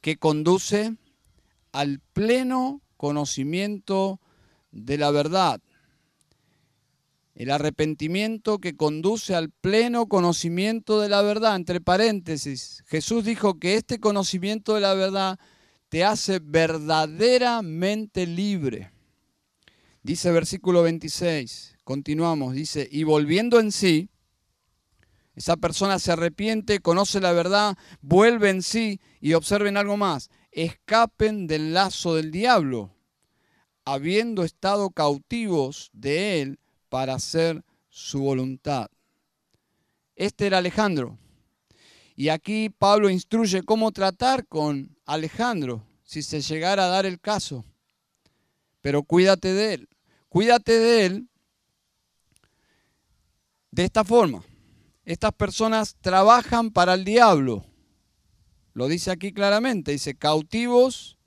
que 0.00 0.16
conduce 0.16 0.96
al 1.72 2.00
pleno 2.14 2.80
conocimiento 3.00 4.20
de 4.72 4.98
la 4.98 5.10
verdad 5.10 5.62
el 7.40 7.50
arrepentimiento 7.50 8.58
que 8.58 8.76
conduce 8.76 9.34
al 9.34 9.48
pleno 9.48 10.08
conocimiento 10.08 11.00
de 11.00 11.08
la 11.08 11.22
verdad. 11.22 11.56
Entre 11.56 11.80
paréntesis, 11.80 12.84
Jesús 12.86 13.24
dijo 13.24 13.58
que 13.58 13.76
este 13.76 13.98
conocimiento 13.98 14.74
de 14.74 14.82
la 14.82 14.92
verdad 14.92 15.38
te 15.88 16.04
hace 16.04 16.38
verdaderamente 16.38 18.26
libre. 18.26 18.92
Dice 20.02 20.30
versículo 20.32 20.82
26, 20.82 21.78
continuamos, 21.82 22.52
dice, 22.52 22.86
y 22.92 23.04
volviendo 23.04 23.58
en 23.58 23.72
sí, 23.72 24.10
esa 25.34 25.56
persona 25.56 25.98
se 25.98 26.12
arrepiente, 26.12 26.80
conoce 26.80 27.20
la 27.20 27.32
verdad, 27.32 27.78
vuelve 28.02 28.50
en 28.50 28.62
sí 28.62 29.00
y 29.18 29.32
observen 29.32 29.78
algo 29.78 29.96
más, 29.96 30.28
escapen 30.50 31.46
del 31.46 31.72
lazo 31.72 32.14
del 32.14 32.30
diablo, 32.30 32.94
habiendo 33.84 34.44
estado 34.44 34.90
cautivos 34.90 35.90
de 35.92 36.42
él 36.42 36.58
para 36.88 37.14
hacer 37.14 37.64
su 37.88 38.20
voluntad. 38.20 38.90
Este 40.16 40.46
era 40.46 40.58
Alejandro. 40.58 41.18
Y 42.14 42.28
aquí 42.28 42.68
Pablo 42.68 43.08
instruye 43.08 43.62
cómo 43.62 43.92
tratar 43.92 44.46
con 44.46 44.96
Alejandro 45.06 45.86
si 46.02 46.22
se 46.22 46.42
llegara 46.42 46.84
a 46.84 46.88
dar 46.88 47.06
el 47.06 47.20
caso. 47.20 47.64
Pero 48.80 49.02
cuídate 49.02 49.54
de 49.54 49.74
él. 49.74 49.88
Cuídate 50.28 50.78
de 50.78 51.06
él 51.06 51.28
de 53.70 53.84
esta 53.84 54.04
forma. 54.04 54.44
Estas 55.04 55.32
personas 55.32 55.96
trabajan 56.00 56.70
para 56.70 56.94
el 56.94 57.04
diablo. 57.04 57.64
Lo 58.80 58.88
dice 58.88 59.10
aquí 59.10 59.30
claramente. 59.34 59.92
Dice, 59.92 60.14
cautivos 60.14 61.18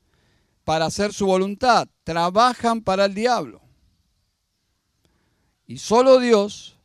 para 0.64 0.88
hacer 0.88 1.14
su 1.14 1.28
voluntad. 1.28 1.88
Trabajan 2.04 2.82
para 2.82 3.06
el 3.06 3.14
diablo. 3.14 3.62
Y 5.68 5.78
solo 5.78 6.18
Dios, 6.18 6.80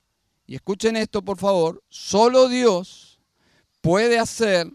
y 0.46 0.56
escuchen 0.56 0.96
esto 0.96 1.22
por 1.22 1.38
favor, 1.38 1.82
solo 1.88 2.48
Dios 2.48 3.18
puede 3.80 4.18
hacer 4.18 4.70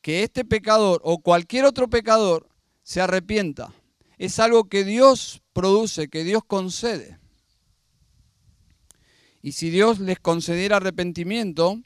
que 0.00 0.22
este 0.22 0.44
pecador 0.44 1.00
o 1.02 1.18
cualquier 1.18 1.64
otro 1.64 1.90
pecador 1.90 2.48
se 2.84 3.00
arrepienta. 3.00 3.74
Es 4.16 4.38
algo 4.38 4.68
que 4.68 4.84
Dios 4.84 5.42
produce, 5.52 6.06
que 6.06 6.22
Dios 6.22 6.44
concede. 6.46 7.18
Y 9.42 9.50
si 9.50 9.70
Dios 9.70 9.98
les 9.98 10.20
concediera 10.20 10.76
arrepentimiento, 10.76 11.82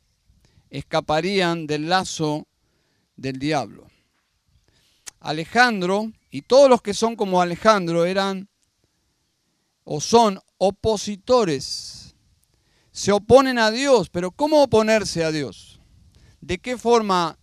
escaparían 0.71 1.67
del 1.67 1.89
lazo 1.89 2.47
del 3.17 3.39
diablo. 3.39 3.87
Alejandro 5.21 6.13
y 6.31 6.43
todos 6.43 6.69
los 6.69 6.83
que 6.83 6.95
son 6.95 7.17
como 7.17 7.41
Alejandro 7.41 8.05
eran 8.05 8.49
o 9.85 10.01
son 10.01 10.41
opositores. 10.59 12.15
Se 12.93 13.13
oponen 13.13 13.59
a 13.59 13.71
Dios, 13.71 14.11
pero 14.11 14.31
¿cómo 14.31 14.63
oponerse 14.63 15.25
a 15.25 15.31
Dios? 15.31 15.81
¿De 16.41 16.59
qué 16.59 16.77
forma 16.77 17.39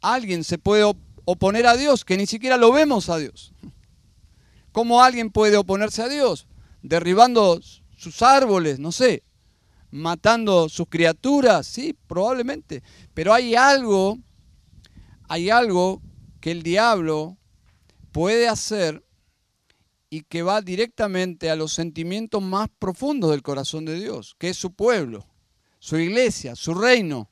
alguien 0.00 0.44
se 0.44 0.58
puede 0.58 0.84
oponer 1.24 1.66
a 1.66 1.76
Dios, 1.76 2.04
que 2.04 2.16
ni 2.16 2.26
siquiera 2.26 2.56
lo 2.56 2.72
vemos 2.72 3.08
a 3.08 3.18
Dios. 3.18 3.52
¿Cómo 4.72 5.02
alguien 5.02 5.30
puede 5.30 5.56
oponerse 5.56 6.02
a 6.02 6.08
Dios? 6.08 6.46
Derribando 6.82 7.60
sus 7.96 8.22
árboles, 8.22 8.78
no 8.78 8.92
sé, 8.92 9.24
matando 9.90 10.68
sus 10.68 10.88
criaturas, 10.88 11.66
sí, 11.66 11.96
probablemente. 12.06 12.82
Pero 13.14 13.32
hay 13.32 13.54
algo, 13.54 14.18
hay 15.28 15.50
algo 15.50 16.02
que 16.40 16.50
el 16.50 16.62
diablo 16.62 17.36
puede 18.12 18.48
hacer 18.48 19.04
y 20.10 20.22
que 20.22 20.42
va 20.42 20.62
directamente 20.62 21.50
a 21.50 21.56
los 21.56 21.72
sentimientos 21.72 22.42
más 22.42 22.68
profundos 22.78 23.30
del 23.30 23.42
corazón 23.42 23.84
de 23.84 24.00
Dios, 24.00 24.34
que 24.38 24.50
es 24.50 24.56
su 24.56 24.72
pueblo, 24.72 25.26
su 25.78 25.98
iglesia, 25.98 26.56
su 26.56 26.74
reino, 26.74 27.30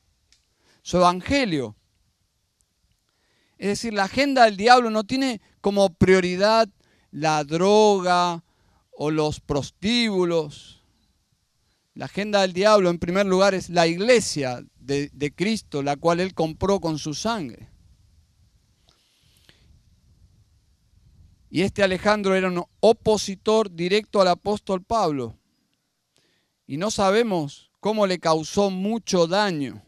su 0.83 0.97
evangelio. 0.97 1.75
Es 3.57 3.69
decir, 3.69 3.93
la 3.93 4.03
agenda 4.03 4.45
del 4.45 4.57
diablo 4.57 4.91
no 4.91 5.03
tiene 5.03 5.41
como 5.61 5.89
prioridad 5.89 6.69
la 7.11 7.43
droga 7.43 8.43
o 8.91 9.09
los 9.09 9.39
prostíbulos. 9.39 10.76
La 11.97 12.05
agenda 12.05 12.41
del 12.41 12.53
diablo 12.53 12.91
en 12.91 12.99
primer 12.99 13.25
lugar 13.25 13.55
es 13.55 13.71
la 13.71 13.87
iglesia 13.87 14.63
de, 14.77 15.33
Cristo, 15.35 15.81
la 15.81 15.95
cual 15.95 16.19
él 16.19 16.35
compró 16.35 16.79
con 16.79 16.99
su 16.99 17.15
sangre. 17.15 17.71
Y 21.49 21.63
este 21.63 21.81
Alejandro 21.81 22.35
era 22.35 22.49
un 22.49 22.63
opositor 22.81 23.73
directo 23.73 24.21
al 24.21 24.27
apóstol 24.27 24.83
Pablo. 24.83 25.39
Y 26.67 26.77
no 26.77 26.91
sabemos 26.91 27.71
cómo 27.79 28.05
le 28.05 28.19
causó 28.19 28.69
mucho 28.69 29.25
daño. 29.25 29.81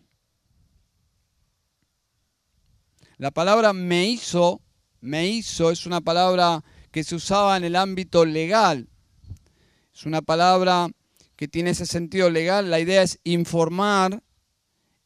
La 3.17 3.29
palabra 3.29 3.71
me 3.71 4.09
hizo, 4.09 4.61
me 4.99 5.27
hizo, 5.27 5.69
es 5.69 5.85
una 5.85 6.01
palabra 6.01 6.63
que 6.89 7.03
se 7.03 7.13
usaba 7.13 7.55
en 7.55 7.65
el 7.65 7.75
ámbito 7.75 8.25
legal. 8.25 8.89
Es 9.93 10.07
una 10.07 10.23
palabra 10.23 10.89
que 11.39 11.47
tiene 11.47 11.69
ese 11.69 11.85
sentido 11.85 12.29
legal. 12.29 12.69
La 12.69 12.81
idea 12.81 13.01
es 13.01 13.21
informar 13.23 14.21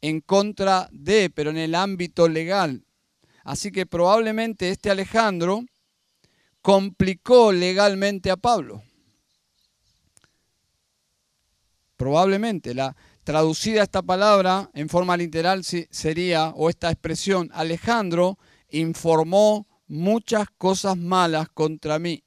en 0.02 0.20
contra 0.20 0.90
de, 0.92 1.30
pero 1.30 1.52
en 1.52 1.58
el 1.58 1.76
ámbito 1.76 2.28
legal. 2.28 2.88
Así 3.44 3.72
que 3.72 3.86
probablemente 3.86 4.70
este 4.70 4.90
Alejandro 4.90 5.64
complicó 6.64 7.52
legalmente 7.52 8.32
a 8.32 8.38
Pablo. 8.38 8.82
Probablemente 11.98 12.74
la 12.74 12.96
traducida 13.24 13.84
esta 13.84 14.02
palabra 14.02 14.72
en 14.74 14.90
forma 14.90 15.16
literal 15.16 15.64
sería, 15.64 16.48
o 16.56 16.68
esta 16.68 16.90
expresión, 16.90 17.52
Alejandro 17.54 18.40
informó 18.70 19.68
muchas 19.86 20.48
cosas 20.58 20.98
malas 20.98 21.48
contra 21.50 22.00
mí. 22.00 22.24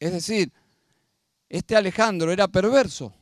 Es 0.00 0.12
decir, 0.14 0.52
este 1.48 1.76
Alejandro 1.76 2.32
era 2.32 2.48
perverso. 2.48 3.14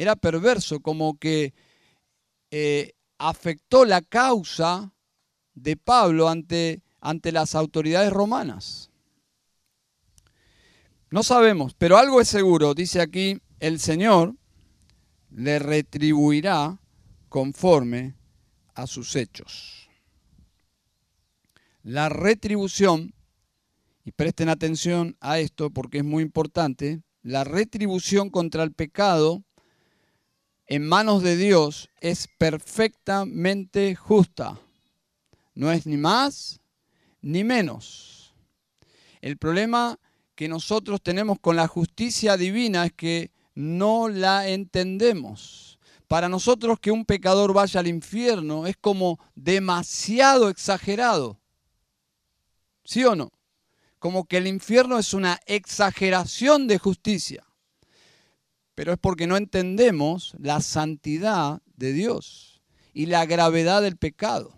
Era 0.00 0.16
perverso, 0.16 0.80
como 0.80 1.18
que 1.18 1.52
eh, 2.50 2.94
afectó 3.18 3.84
la 3.84 4.00
causa 4.00 4.94
de 5.52 5.76
Pablo 5.76 6.30
ante, 6.30 6.82
ante 7.02 7.32
las 7.32 7.54
autoridades 7.54 8.10
romanas. 8.10 8.88
No 11.10 11.22
sabemos, 11.22 11.74
pero 11.74 11.98
algo 11.98 12.18
es 12.18 12.28
seguro, 12.28 12.72
dice 12.72 13.02
aquí, 13.02 13.42
el 13.58 13.78
Señor 13.78 14.36
le 15.30 15.58
retribuirá 15.58 16.80
conforme 17.28 18.14
a 18.74 18.86
sus 18.86 19.14
hechos. 19.16 19.90
La 21.82 22.08
retribución, 22.08 23.12
y 24.06 24.12
presten 24.12 24.48
atención 24.48 25.18
a 25.20 25.40
esto 25.40 25.68
porque 25.68 25.98
es 25.98 26.04
muy 26.04 26.22
importante, 26.22 27.02
la 27.20 27.44
retribución 27.44 28.30
contra 28.30 28.62
el 28.62 28.72
pecado 28.72 29.44
en 30.70 30.86
manos 30.86 31.24
de 31.24 31.36
Dios 31.36 31.90
es 32.00 32.28
perfectamente 32.38 33.96
justa. 33.96 34.56
No 35.52 35.72
es 35.72 35.84
ni 35.84 35.96
más 35.96 36.60
ni 37.20 37.42
menos. 37.42 38.32
El 39.20 39.36
problema 39.36 39.98
que 40.36 40.46
nosotros 40.46 41.02
tenemos 41.02 41.40
con 41.40 41.56
la 41.56 41.66
justicia 41.66 42.36
divina 42.36 42.86
es 42.86 42.92
que 42.92 43.32
no 43.56 44.08
la 44.08 44.48
entendemos. 44.48 45.80
Para 46.06 46.28
nosotros 46.28 46.78
que 46.78 46.92
un 46.92 47.04
pecador 47.04 47.52
vaya 47.52 47.80
al 47.80 47.88
infierno 47.88 48.68
es 48.68 48.76
como 48.76 49.18
demasiado 49.34 50.48
exagerado. 50.48 51.40
¿Sí 52.84 53.04
o 53.04 53.16
no? 53.16 53.32
Como 53.98 54.24
que 54.24 54.36
el 54.36 54.46
infierno 54.46 55.00
es 55.00 55.14
una 55.14 55.40
exageración 55.46 56.68
de 56.68 56.78
justicia. 56.78 57.44
Pero 58.74 58.92
es 58.92 58.98
porque 58.98 59.26
no 59.26 59.36
entendemos 59.36 60.34
la 60.38 60.60
santidad 60.60 61.62
de 61.76 61.92
Dios 61.92 62.62
y 62.92 63.06
la 63.06 63.26
gravedad 63.26 63.82
del 63.82 63.96
pecado. 63.96 64.54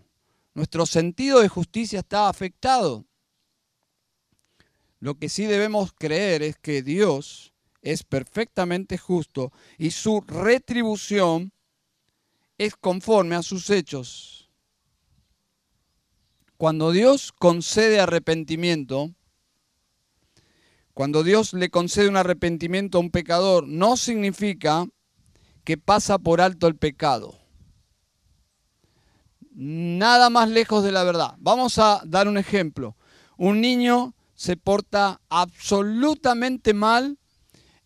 Nuestro 0.55 0.87
sentido 0.87 1.41
de 1.41 1.49
justicia 1.49 2.01
está 2.01 2.29
afectado. 2.29 3.07
Lo 5.01 5.19
que 5.19 5.29
sí 5.29 5.47
debemos 5.47 5.93
creer 5.93 6.43
es 6.43 6.57
que 6.59 6.83
Dios 6.83 7.53
es 7.81 8.05
perfectamente 8.05 8.99
justo 8.99 9.53
y 9.77 9.91
su 9.91 10.21
retribución 10.21 11.53
es 12.59 12.77
conforme 12.77 13.35
a 13.35 13.43
sus 13.43 13.69
hechos. 13.71 14.51
Cuando 16.57 16.93
Dios 16.93 17.33
concede 17.33 17.99
arrepentimiento, 17.99 19.13
cuando 20.95 21.23
Dios 21.23 21.55
le 21.55 21.71
concede 21.71 22.09
un 22.09 22.17
arrepentimiento 22.17 22.99
a 22.99 23.01
un 23.01 23.11
pecador, 23.11 23.67
no 23.67 23.97
significa 23.97 24.87
que 25.65 25.79
pasa 25.79 26.19
por 26.19 26.41
alto 26.41 26.67
el 26.67 26.77
pecado. 26.77 27.39
Nada 29.55 30.31
más 30.31 30.49
lejos 30.49 30.85
de 30.85 30.93
la 30.93 31.05
verdad. 31.05 31.35
Vamos 31.39 31.79
a 31.79 32.03
dar 32.05 32.29
un 32.29 32.37
ejemplo. 32.37 32.97
Un 33.37 33.61
niño 33.61 34.15
se 34.35 34.57
porta 34.57 35.21
absolutamente 35.29 36.75
mal 36.75 37.19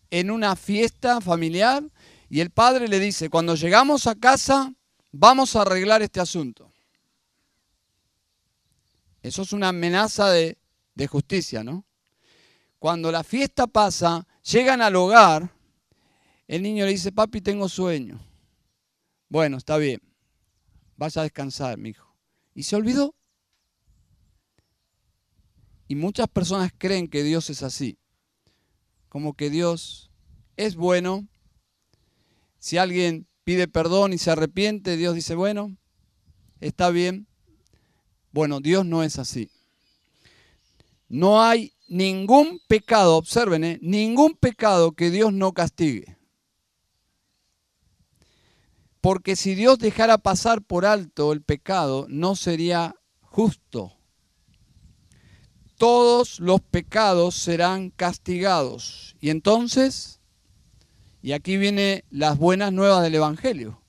en 0.09 0.31
una 0.31 0.55
fiesta 0.55 1.21
familiar 1.21 1.83
y 2.29 2.41
el 2.41 2.49
padre 2.49 2.87
le 2.87 2.99
dice, 2.99 3.29
cuando 3.29 3.55
llegamos 3.55 4.07
a 4.07 4.15
casa 4.15 4.73
vamos 5.11 5.55
a 5.55 5.61
arreglar 5.61 6.01
este 6.01 6.19
asunto. 6.19 6.71
Eso 9.21 9.41
es 9.41 9.53
una 9.53 9.69
amenaza 9.69 10.29
de, 10.29 10.57
de 10.95 11.07
justicia, 11.07 11.63
¿no? 11.63 11.86
Cuando 12.79 13.11
la 13.11 13.23
fiesta 13.23 13.67
pasa, 13.67 14.27
llegan 14.43 14.81
al 14.81 14.95
hogar, 14.95 15.51
el 16.47 16.61
niño 16.61 16.85
le 16.85 16.91
dice, 16.91 17.11
papi, 17.11 17.41
tengo 17.41 17.67
sueño. 17.67 18.19
Bueno, 19.29 19.57
está 19.57 19.77
bien, 19.77 20.01
vaya 20.95 21.21
a 21.21 21.23
descansar, 21.23 21.77
mi 21.77 21.89
hijo. 21.89 22.15
Y 22.53 22.63
se 22.63 22.75
olvidó. 22.75 23.15
Y 25.87 25.95
muchas 25.95 26.27
personas 26.27 26.71
creen 26.77 27.07
que 27.07 27.23
Dios 27.23 27.49
es 27.49 27.63
así, 27.63 27.97
como 29.09 29.33
que 29.33 29.49
Dios 29.49 30.11
es 30.57 30.75
bueno. 30.75 31.27
Si 32.59 32.77
alguien 32.77 33.27
pide 33.43 33.67
perdón 33.67 34.13
y 34.13 34.17
se 34.17 34.31
arrepiente, 34.31 34.97
Dios 34.97 35.15
dice, 35.15 35.35
bueno, 35.35 35.77
está 36.59 36.89
bien. 36.89 37.27
Bueno, 38.31 38.59
Dios 38.59 38.85
no 38.85 39.03
es 39.03 39.17
así. 39.17 39.49
No 41.07 41.41
hay 41.41 41.73
ningún 41.87 42.59
pecado, 42.67 43.17
observen, 43.17 43.63
¿eh? 43.63 43.79
ningún 43.81 44.35
pecado 44.35 44.93
que 44.93 45.09
Dios 45.09 45.33
no 45.33 45.53
castigue. 45.53 46.17
Porque 49.01 49.35
si 49.35 49.55
Dios 49.55 49.79
dejara 49.79 50.17
pasar 50.17 50.61
por 50.61 50.85
alto 50.85 51.31
el 51.31 51.41
pecado, 51.41 52.05
no 52.09 52.35
sería 52.35 52.95
justo 53.21 53.97
todos 55.77 56.39
los 56.39 56.59
pecados 56.61 57.35
serán 57.35 57.91
castigados. 57.91 59.15
Y 59.19 59.29
entonces, 59.29 60.19
y 61.21 61.31
aquí 61.31 61.57
viene 61.57 62.03
las 62.09 62.37
buenas 62.37 62.73
nuevas 62.73 63.03
del 63.03 63.15
Evangelio, 63.15 63.81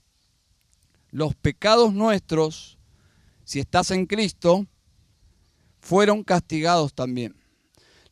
los 1.10 1.34
pecados 1.34 1.94
nuestros, 1.94 2.78
si 3.44 3.60
estás 3.60 3.90
en 3.90 4.06
Cristo, 4.06 4.66
fueron 5.80 6.22
castigados 6.22 6.92
también. 6.92 7.34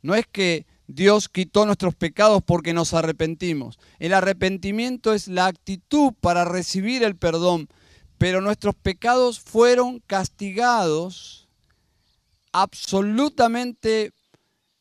No 0.07 0.15
es 0.15 0.25
que 0.29 0.67
Dios 0.87 1.29
quitó 1.29 1.67
nuestros 1.67 1.97
pecados 1.97 2.41
porque 2.41 2.73
nos 2.73 2.95
arrepentimos. 2.95 3.77
El 3.99 4.15
arrepentimiento 4.15 5.13
es 5.13 5.27
la 5.27 5.47
actitud 5.47 6.13
para 6.21 6.45
recibir 6.45 7.03
el 7.03 7.17
perdón, 7.17 7.69
pero 8.17 8.41
nuestros 8.41 8.77
pecados 8.77 9.41
fueron 9.41 9.99
castigados 10.07 11.49
absolutamente 12.53 14.13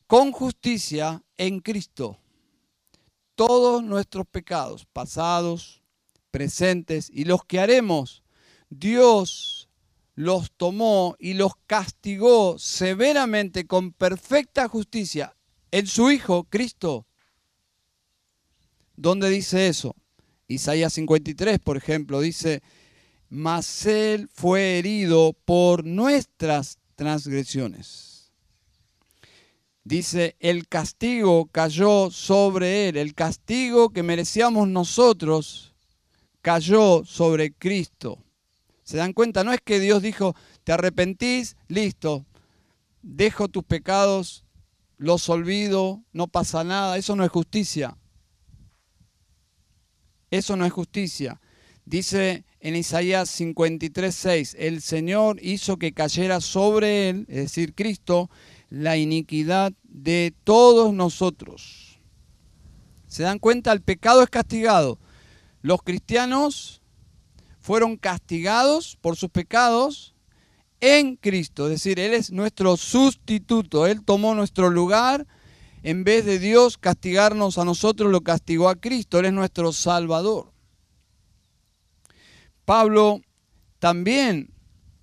con 0.06 0.32
justicia 0.32 1.24
en 1.38 1.60
Cristo. 1.60 2.20
Todos 3.34 3.84
nuestros 3.84 4.28
pecados, 4.28 4.86
pasados, 4.94 5.82
presentes 6.30 7.10
y 7.12 7.24
los 7.24 7.44
que 7.44 7.60
haremos, 7.60 8.22
Dios 8.70 9.55
los 10.16 10.52
tomó 10.52 11.16
y 11.20 11.34
los 11.34 11.54
castigó 11.68 12.58
severamente 12.58 13.68
con 13.68 13.92
perfecta 13.92 14.68
justicia 14.68 15.36
en 15.72 15.88
su 15.88 16.10
Hijo, 16.10 16.46
Cristo. 16.46 17.06
¿Dónde 18.96 19.30
dice 19.30 19.68
eso? 19.68 19.96
Isaías 20.48 20.94
53, 20.94 21.60
por 21.60 21.76
ejemplo, 21.76 22.22
dice, 22.22 22.64
mas 23.30 23.86
Él 23.86 24.30
fue 24.34 24.80
herido 24.80 25.34
por 25.44 25.84
nuestras 25.86 26.80
transgresiones. 26.96 28.32
Dice, 29.84 30.36
el 30.40 30.68
castigo 30.68 31.48
cayó 31.52 32.10
sobre 32.10 32.88
Él, 32.88 32.98
el 32.98 33.14
castigo 33.14 33.90
que 33.90 34.02
merecíamos 34.02 34.68
nosotros 34.68 35.76
cayó 36.42 37.04
sobre 37.06 37.52
Cristo. 37.54 38.25
¿Se 38.86 38.98
dan 38.98 39.14
cuenta? 39.14 39.44
No 39.44 39.52
es 39.52 39.60
que 39.62 39.80
Dios 39.80 40.02
dijo, 40.02 40.36
te 40.64 40.72
arrepentís, 40.72 41.58
listo, 41.68 42.26
dejo 43.02 43.48
tus 43.48 43.64
pecados, 43.64 44.46
los 44.98 45.28
olvido, 45.28 46.04
no 46.14 46.28
pasa 46.28 46.64
nada. 46.64 46.98
Eso 46.98 47.16
no 47.16 47.26
es 47.26 47.32
justicia. 47.32 47.98
Eso 50.30 50.56
no 50.56 50.66
es 50.66 50.72
justicia. 50.72 51.42
Dice 51.84 52.46
en 52.60 52.76
Isaías 52.76 53.30
53:6, 53.30 54.56
el 54.58 54.82
Señor 54.82 55.38
hizo 55.42 55.78
que 55.78 55.94
cayera 55.94 56.40
sobre 56.40 57.10
él, 57.10 57.26
es 57.28 57.36
decir, 57.38 57.74
Cristo, 57.74 58.30
la 58.70 58.98
iniquidad 58.98 59.74
de 59.84 60.34
todos 60.44 60.94
nosotros. 60.94 62.00
¿Se 63.08 63.24
dan 63.24 63.40
cuenta? 63.40 63.72
El 63.72 63.82
pecado 63.82 64.22
es 64.22 64.30
castigado. 64.30 65.00
Los 65.62 65.82
cristianos 65.82 66.82
fueron 67.66 67.98
castigados 67.98 68.96
por 69.02 69.16
sus 69.16 69.32
pecados 69.32 70.14
en 70.82 71.16
Cristo. 71.16 71.66
Es 71.66 71.72
decir, 71.72 72.00
Él 72.00 72.14
es 72.14 72.32
nuestro 72.32 72.78
sustituto. 72.78 73.88
Él 73.88 74.06
tomó 74.06 74.36
nuestro 74.36 74.70
lugar. 74.70 75.26
En 75.82 76.04
vez 76.04 76.26
de 76.26 76.38
Dios 76.38 76.78
castigarnos 76.78 77.58
a 77.58 77.66
nosotros, 77.66 78.12
lo 78.12 78.22
castigó 78.22 78.70
a 78.70 78.76
Cristo. 78.76 79.18
Él 79.18 79.26
es 79.26 79.34
nuestro 79.34 79.74
Salvador. 79.74 80.54
Pablo 82.66 83.22
también, 83.80 84.54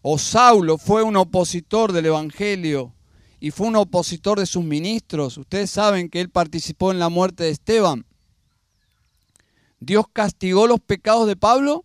o 0.01 0.16
Saulo, 0.16 0.79
fue 0.79 1.03
un 1.03 1.16
opositor 1.16 1.90
del 1.90 2.07
Evangelio 2.07 2.94
y 3.40 3.51
fue 3.51 3.66
un 3.66 3.75
opositor 3.75 4.38
de 4.38 4.46
sus 4.46 4.62
ministros. 4.62 5.37
Ustedes 5.37 5.68
saben 5.68 6.09
que 6.09 6.20
él 6.20 6.31
participó 6.31 6.92
en 6.92 7.01
la 7.01 7.09
muerte 7.09 7.42
de 7.42 7.51
Esteban. 7.51 8.07
¿Dios 9.81 10.05
castigó 10.12 10.68
los 10.68 10.79
pecados 10.79 11.27
de 11.27 11.35
Pablo? 11.35 11.85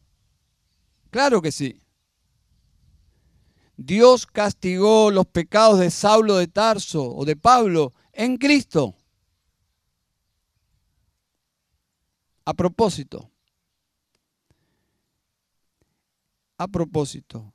Claro 1.18 1.42
que 1.42 1.52
sí. 1.52 1.82
Dios 3.76 4.28
castigó 4.28 5.10
los 5.10 5.26
pecados 5.26 5.80
de 5.80 5.90
Saulo 5.90 6.36
de 6.36 6.46
Tarso 6.46 7.10
o 7.12 7.26
de 7.26 7.36
Pablo 7.36 7.92
en 8.14 8.38
Cristo. 8.38 8.94
A 12.46 12.54
propósito, 12.54 13.32
a 16.56 16.68
propósito, 16.68 17.52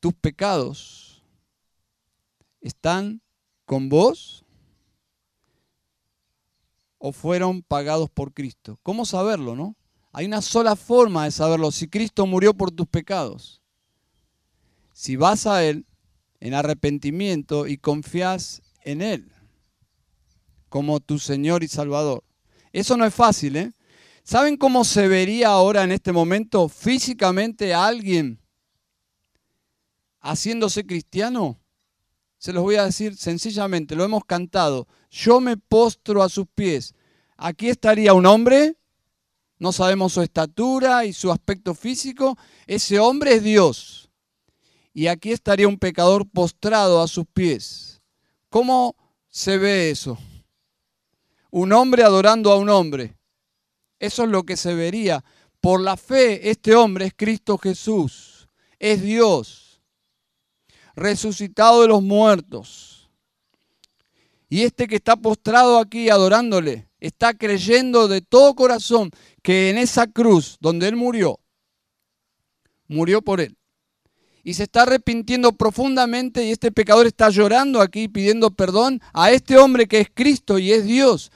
tus 0.00 0.14
pecados 0.14 1.22
están 2.62 3.20
con 3.66 3.90
vos 3.90 4.46
o 6.96 7.12
fueron 7.12 7.62
pagados 7.62 8.08
por 8.08 8.32
Cristo. 8.32 8.78
¿Cómo 8.82 9.04
saberlo, 9.04 9.56
no? 9.56 9.76
Hay 10.12 10.26
una 10.26 10.42
sola 10.42 10.76
forma 10.76 11.24
de 11.24 11.30
saberlo, 11.30 11.70
si 11.70 11.88
Cristo 11.88 12.26
murió 12.26 12.52
por 12.52 12.70
tus 12.70 12.86
pecados. 12.86 13.62
Si 14.92 15.16
vas 15.16 15.46
a 15.46 15.64
Él 15.64 15.86
en 16.38 16.54
arrepentimiento 16.54 17.66
y 17.66 17.78
confías 17.78 18.62
en 18.84 19.00
Él 19.00 19.32
como 20.68 21.00
tu 21.00 21.18
Señor 21.18 21.62
y 21.62 21.68
Salvador. 21.68 22.24
Eso 22.72 22.96
no 22.96 23.04
es 23.04 23.14
fácil, 23.14 23.56
¿eh? 23.56 23.72
¿Saben 24.24 24.56
cómo 24.56 24.84
se 24.84 25.06
vería 25.08 25.48
ahora 25.48 25.82
en 25.82 25.92
este 25.92 26.12
momento 26.12 26.68
físicamente 26.68 27.74
a 27.74 27.86
alguien 27.86 28.40
haciéndose 30.20 30.86
cristiano? 30.86 31.60
Se 32.38 32.52
los 32.52 32.62
voy 32.62 32.76
a 32.76 32.84
decir 32.84 33.16
sencillamente, 33.16 33.94
lo 33.94 34.04
hemos 34.04 34.24
cantado. 34.24 34.88
Yo 35.10 35.40
me 35.40 35.56
postro 35.56 36.22
a 36.22 36.28
sus 36.28 36.46
pies. 36.46 36.94
Aquí 37.36 37.68
estaría 37.68 38.14
un 38.14 38.26
hombre 38.26 38.76
no 39.62 39.70
sabemos 39.70 40.14
su 40.14 40.22
estatura 40.22 41.04
y 41.04 41.12
su 41.12 41.30
aspecto 41.30 41.72
físico, 41.72 42.36
ese 42.66 42.98
hombre 42.98 43.34
es 43.34 43.44
Dios. 43.44 44.10
Y 44.92 45.06
aquí 45.06 45.30
estaría 45.30 45.68
un 45.68 45.78
pecador 45.78 46.28
postrado 46.28 47.00
a 47.00 47.06
sus 47.06 47.26
pies. 47.32 48.02
¿Cómo 48.48 48.96
se 49.28 49.58
ve 49.58 49.90
eso? 49.90 50.18
Un 51.52 51.72
hombre 51.72 52.02
adorando 52.02 52.50
a 52.50 52.56
un 52.56 52.70
hombre. 52.70 53.14
Eso 54.00 54.24
es 54.24 54.30
lo 54.30 54.42
que 54.42 54.56
se 54.56 54.74
vería. 54.74 55.24
Por 55.60 55.80
la 55.80 55.96
fe, 55.96 56.50
este 56.50 56.74
hombre 56.74 57.06
es 57.06 57.14
Cristo 57.16 57.56
Jesús, 57.56 58.48
es 58.80 59.00
Dios, 59.00 59.80
resucitado 60.96 61.82
de 61.82 61.86
los 61.86 62.02
muertos. 62.02 63.08
Y 64.48 64.62
este 64.62 64.88
que 64.88 64.96
está 64.96 65.14
postrado 65.14 65.78
aquí 65.78 66.10
adorándole, 66.10 66.88
está 67.02 67.34
creyendo 67.34 68.06
de 68.06 68.20
todo 68.20 68.54
corazón 68.54 69.10
que 69.42 69.70
en 69.70 69.78
esa 69.78 70.06
cruz 70.06 70.56
donde 70.60 70.86
Él 70.86 70.94
murió, 70.94 71.40
murió 72.86 73.22
por 73.22 73.40
Él. 73.40 73.58
Y 74.44 74.54
se 74.54 74.64
está 74.64 74.82
arrepintiendo 74.82 75.52
profundamente 75.52 76.44
y 76.44 76.52
este 76.52 76.70
pecador 76.70 77.06
está 77.06 77.28
llorando 77.28 77.80
aquí 77.80 78.08
pidiendo 78.08 78.52
perdón 78.52 79.00
a 79.12 79.32
este 79.32 79.58
hombre 79.58 79.86
que 79.88 80.00
es 80.00 80.08
Cristo 80.14 80.58
y 80.58 80.70
es 80.72 80.84
Dios, 80.84 81.32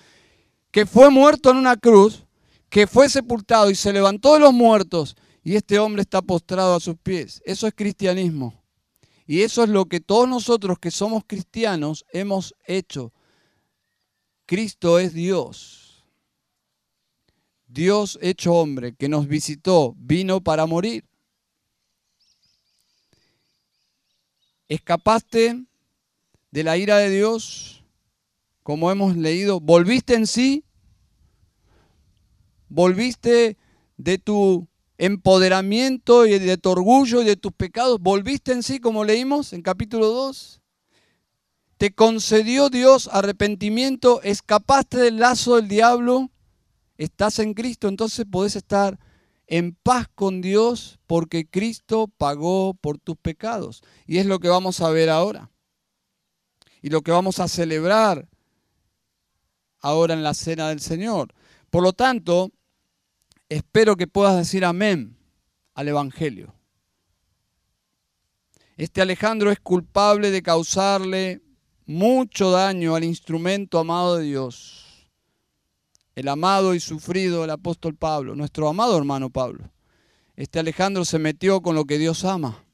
que 0.70 0.86
fue 0.86 1.10
muerto 1.10 1.50
en 1.50 1.56
una 1.56 1.76
cruz, 1.76 2.24
que 2.68 2.86
fue 2.86 3.08
sepultado 3.08 3.68
y 3.68 3.74
se 3.74 3.92
levantó 3.92 4.34
de 4.34 4.40
los 4.40 4.52
muertos 4.52 5.16
y 5.42 5.56
este 5.56 5.80
hombre 5.80 6.02
está 6.02 6.22
postrado 6.22 6.76
a 6.76 6.80
sus 6.80 6.96
pies. 6.96 7.42
Eso 7.44 7.66
es 7.66 7.74
cristianismo. 7.74 8.62
Y 9.26 9.42
eso 9.42 9.64
es 9.64 9.68
lo 9.68 9.86
que 9.86 9.98
todos 9.98 10.28
nosotros 10.28 10.78
que 10.78 10.92
somos 10.92 11.24
cristianos 11.26 12.04
hemos 12.12 12.54
hecho. 12.66 13.12
Cristo 14.46 15.00
es 15.00 15.12
Dios. 15.12 16.04
Dios 17.66 18.16
hecho 18.22 18.54
hombre, 18.54 18.94
que 18.94 19.08
nos 19.08 19.26
visitó, 19.26 19.94
vino 19.98 20.40
para 20.40 20.66
morir. 20.66 21.04
¿Escapaste 24.68 25.64
de 26.52 26.64
la 26.64 26.76
ira 26.76 26.98
de 26.98 27.10
Dios? 27.10 27.84
Como 28.62 28.90
hemos 28.90 29.16
leído, 29.16 29.60
¿volviste 29.60 30.14
en 30.14 30.26
sí? 30.26 30.64
¿Volviste 32.68 33.56
de 33.96 34.18
tu 34.18 34.68
empoderamiento 34.98 36.24
y 36.26 36.38
de 36.38 36.56
tu 36.56 36.70
orgullo 36.70 37.22
y 37.22 37.24
de 37.24 37.36
tus 37.36 37.52
pecados? 37.52 38.00
¿Volviste 38.00 38.52
en 38.52 38.62
sí 38.62 38.78
como 38.78 39.04
leímos 39.04 39.52
en 39.52 39.62
capítulo 39.62 40.06
2? 40.06 40.60
¿Te 41.78 41.94
concedió 41.94 42.70
Dios 42.70 43.08
arrepentimiento? 43.12 44.22
¿Escapaste 44.22 44.98
del 44.98 45.18
lazo 45.18 45.56
del 45.56 45.68
diablo? 45.68 46.30
estás 46.98 47.38
en 47.38 47.54
Cristo, 47.54 47.88
entonces 47.88 48.26
podés 48.30 48.56
estar 48.56 48.98
en 49.46 49.74
paz 49.74 50.08
con 50.14 50.40
Dios 50.40 50.98
porque 51.06 51.46
Cristo 51.46 52.08
pagó 52.16 52.74
por 52.74 52.98
tus 52.98 53.16
pecados. 53.16 53.82
Y 54.06 54.18
es 54.18 54.26
lo 54.26 54.38
que 54.38 54.48
vamos 54.48 54.80
a 54.80 54.90
ver 54.90 55.10
ahora. 55.10 55.50
Y 56.82 56.90
lo 56.90 57.02
que 57.02 57.12
vamos 57.12 57.38
a 57.38 57.48
celebrar 57.48 58.28
ahora 59.80 60.14
en 60.14 60.22
la 60.22 60.34
cena 60.34 60.68
del 60.68 60.80
Señor. 60.80 61.32
Por 61.70 61.82
lo 61.82 61.92
tanto, 61.92 62.50
espero 63.48 63.96
que 63.96 64.06
puedas 64.06 64.36
decir 64.36 64.64
amén 64.64 65.16
al 65.74 65.88
Evangelio. 65.88 66.54
Este 68.76 69.00
Alejandro 69.00 69.50
es 69.50 69.60
culpable 69.60 70.30
de 70.30 70.42
causarle 70.42 71.40
mucho 71.86 72.50
daño 72.50 72.94
al 72.94 73.04
instrumento 73.04 73.78
amado 73.78 74.16
de 74.16 74.24
Dios 74.24 74.86
el 76.16 76.28
amado 76.28 76.74
y 76.74 76.80
sufrido 76.80 77.44
el 77.44 77.50
apóstol 77.50 77.94
Pablo, 77.94 78.34
nuestro 78.34 78.68
amado 78.68 78.96
hermano 78.96 79.28
Pablo. 79.28 79.70
Este 80.34 80.58
Alejandro 80.58 81.04
se 81.04 81.18
metió 81.18 81.60
con 81.60 81.76
lo 81.76 81.84
que 81.84 81.98
Dios 81.98 82.24
ama. 82.24 82.64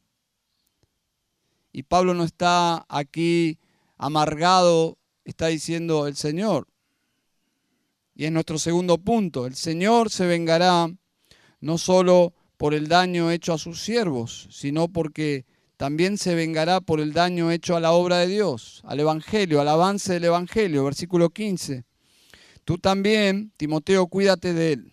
Y 1.72 1.82
Pablo 1.82 2.14
no 2.14 2.22
está 2.22 2.86
aquí 2.88 3.58
amargado, 3.98 4.96
está 5.24 5.48
diciendo 5.48 6.06
el 6.06 6.14
Señor. 6.16 6.68
Y 8.14 8.26
es 8.26 8.32
nuestro 8.32 8.58
segundo 8.58 8.98
punto. 8.98 9.46
El 9.46 9.56
Señor 9.56 10.10
se 10.10 10.26
vengará 10.26 10.88
no 11.60 11.78
solo 11.78 12.34
por 12.56 12.74
el 12.74 12.86
daño 12.86 13.32
hecho 13.32 13.52
a 13.52 13.58
sus 13.58 13.82
siervos, 13.82 14.48
sino 14.52 14.86
porque 14.86 15.46
también 15.82 16.16
se 16.16 16.36
vengará 16.36 16.80
por 16.80 17.00
el 17.00 17.12
daño 17.12 17.50
hecho 17.50 17.74
a 17.74 17.80
la 17.80 17.90
obra 17.90 18.18
de 18.18 18.28
Dios, 18.28 18.82
al 18.84 19.00
Evangelio, 19.00 19.60
al 19.60 19.66
avance 19.66 20.12
del 20.12 20.26
Evangelio, 20.26 20.84
versículo 20.84 21.30
15. 21.30 21.84
Tú 22.64 22.78
también, 22.78 23.50
Timoteo, 23.56 24.06
cuídate 24.06 24.54
de 24.54 24.74
él. 24.74 24.92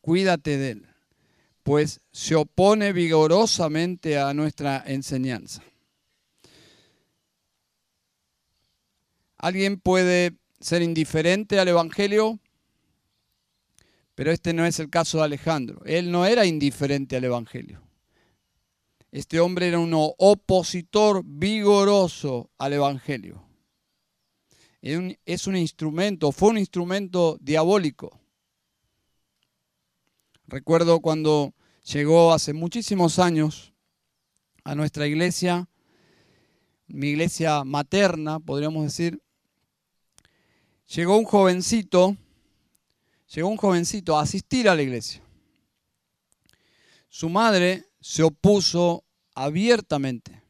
Cuídate 0.00 0.56
de 0.56 0.70
él. 0.70 0.86
pues 1.64 2.00
se 2.12 2.36
opone 2.36 2.92
vigorosamente 2.92 4.20
a 4.20 4.32
nuestra 4.34 4.84
enseñanza. 4.86 5.64
Alguien 9.36 9.80
puede 9.80 10.36
ser 10.60 10.80
indiferente 10.80 11.58
al 11.58 11.66
Evangelio, 11.66 12.38
pero 14.14 14.30
este 14.30 14.52
no 14.52 14.64
es 14.64 14.78
el 14.78 14.90
caso 14.90 15.18
de 15.18 15.24
Alejandro. 15.24 15.82
Él 15.86 16.12
no 16.12 16.24
era 16.24 16.46
indiferente 16.46 17.16
al 17.16 17.24
Evangelio. 17.24 17.87
Este 19.10 19.40
hombre 19.40 19.68
era 19.68 19.78
un 19.78 19.92
opositor 19.94 21.22
vigoroso 21.24 22.50
al 22.58 22.74
Evangelio. 22.74 23.42
Es 24.80 25.46
un 25.46 25.56
instrumento, 25.56 26.30
fue 26.30 26.50
un 26.50 26.58
instrumento 26.58 27.38
diabólico. 27.40 28.20
Recuerdo 30.46 31.00
cuando 31.00 31.54
llegó 31.84 32.32
hace 32.32 32.52
muchísimos 32.52 33.18
años 33.18 33.72
a 34.62 34.74
nuestra 34.74 35.06
iglesia, 35.06 35.68
mi 36.86 37.08
iglesia 37.08 37.64
materna, 37.64 38.40
podríamos 38.40 38.84
decir, 38.84 39.22
llegó 40.86 41.16
un 41.16 41.24
jovencito, 41.24 42.16
llegó 43.34 43.48
un 43.48 43.56
jovencito 43.56 44.18
a 44.18 44.22
asistir 44.22 44.68
a 44.68 44.74
la 44.74 44.82
iglesia. 44.82 45.22
Su 47.08 47.28
madre 47.28 47.87
se 48.08 48.22
opuso 48.22 49.04
abiertamente, 49.34 50.42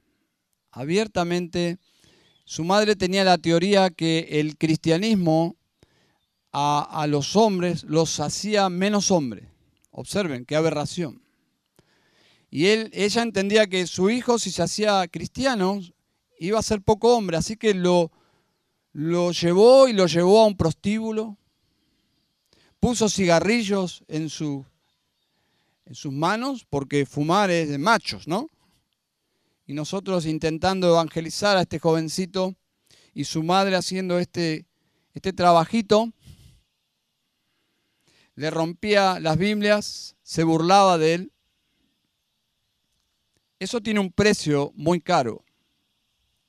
abiertamente. 0.71 1.79
Su 2.45 2.63
madre 2.63 2.95
tenía 2.95 3.25
la 3.25 3.37
teoría 3.37 3.91
que 3.91 4.29
el 4.31 4.57
cristianismo 4.57 5.57
a, 6.53 6.87
a 7.03 7.09
los 7.09 7.35
hombres 7.35 7.83
los 7.83 8.21
hacía 8.21 8.69
menos 8.69 9.11
hombres. 9.11 9.49
Observen, 9.91 10.45
qué 10.45 10.55
aberración. 10.55 11.21
Y 12.49 12.67
él, 12.67 12.91
ella 12.93 13.23
entendía 13.23 13.67
que 13.67 13.89
su 13.89 14.09
hijo, 14.09 14.39
si 14.39 14.53
se 14.53 14.63
hacía 14.63 15.09
cristiano, 15.09 15.81
iba 16.39 16.61
a 16.61 16.63
ser 16.63 16.81
poco 16.81 17.17
hombre, 17.17 17.39
así 17.39 17.57
que 17.57 17.75
lo, 17.75 18.13
lo 18.93 19.33
llevó 19.33 19.89
y 19.89 19.95
lo 19.95 20.07
llevó 20.07 20.43
a 20.43 20.47
un 20.47 20.57
prostíbulo, 20.57 21.37
puso 22.79 23.09
cigarrillos 23.09 24.05
en, 24.07 24.29
su, 24.29 24.65
en 25.89 25.95
sus 25.95 26.13
manos, 26.13 26.67
porque 26.69 27.07
fumar 27.07 27.51
es 27.51 27.71
de 27.71 27.79
machos, 27.79 28.29
¿no? 28.29 28.49
Y 29.67 29.73
nosotros 29.73 30.27
intentando 30.27 30.87
evangelizar 30.89 31.57
a 31.57 31.63
este 31.63 31.79
jovencito 31.79 32.55
y 33.15 33.25
su 33.25 33.43
madre 33.43 33.75
haciendo 33.75 34.19
este, 34.19 34.67
este 35.15 35.33
trabajito, 35.33 36.13
le 38.35 38.51
rompía 38.51 39.19
las 39.19 39.39
Biblias, 39.39 40.15
se 40.23 40.45
burlaba 40.45 40.99
de 40.99 41.15
él. 41.15 41.33
Eso 43.59 43.81
tiene 43.81 44.01
un 44.01 44.13
precio 44.13 44.73
muy 44.75 45.01
caro. 45.01 45.43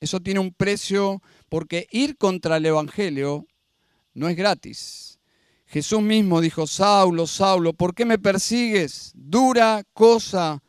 Eso 0.00 0.20
tiene 0.20 0.40
un 0.40 0.52
precio 0.52 1.22
porque 1.48 1.88
ir 1.90 2.18
contra 2.18 2.58
el 2.58 2.66
Evangelio 2.66 3.46
no 4.12 4.28
es 4.28 4.36
gratis. 4.36 5.09
Jesús 5.70 6.02
mismo 6.02 6.40
dijo, 6.40 6.66
Saulo, 6.66 7.28
Saulo, 7.28 7.72
¿por 7.72 7.94
qué 7.94 8.04
me 8.04 8.18
persigues? 8.18 9.12
Dura 9.14 9.84
cosa 9.92 10.60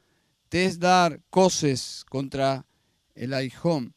te 0.47 0.65
es 0.65 0.77
dar 0.77 1.19
coces 1.31 2.05
contra 2.07 2.67
el 3.15 3.33
aijón. 3.33 3.95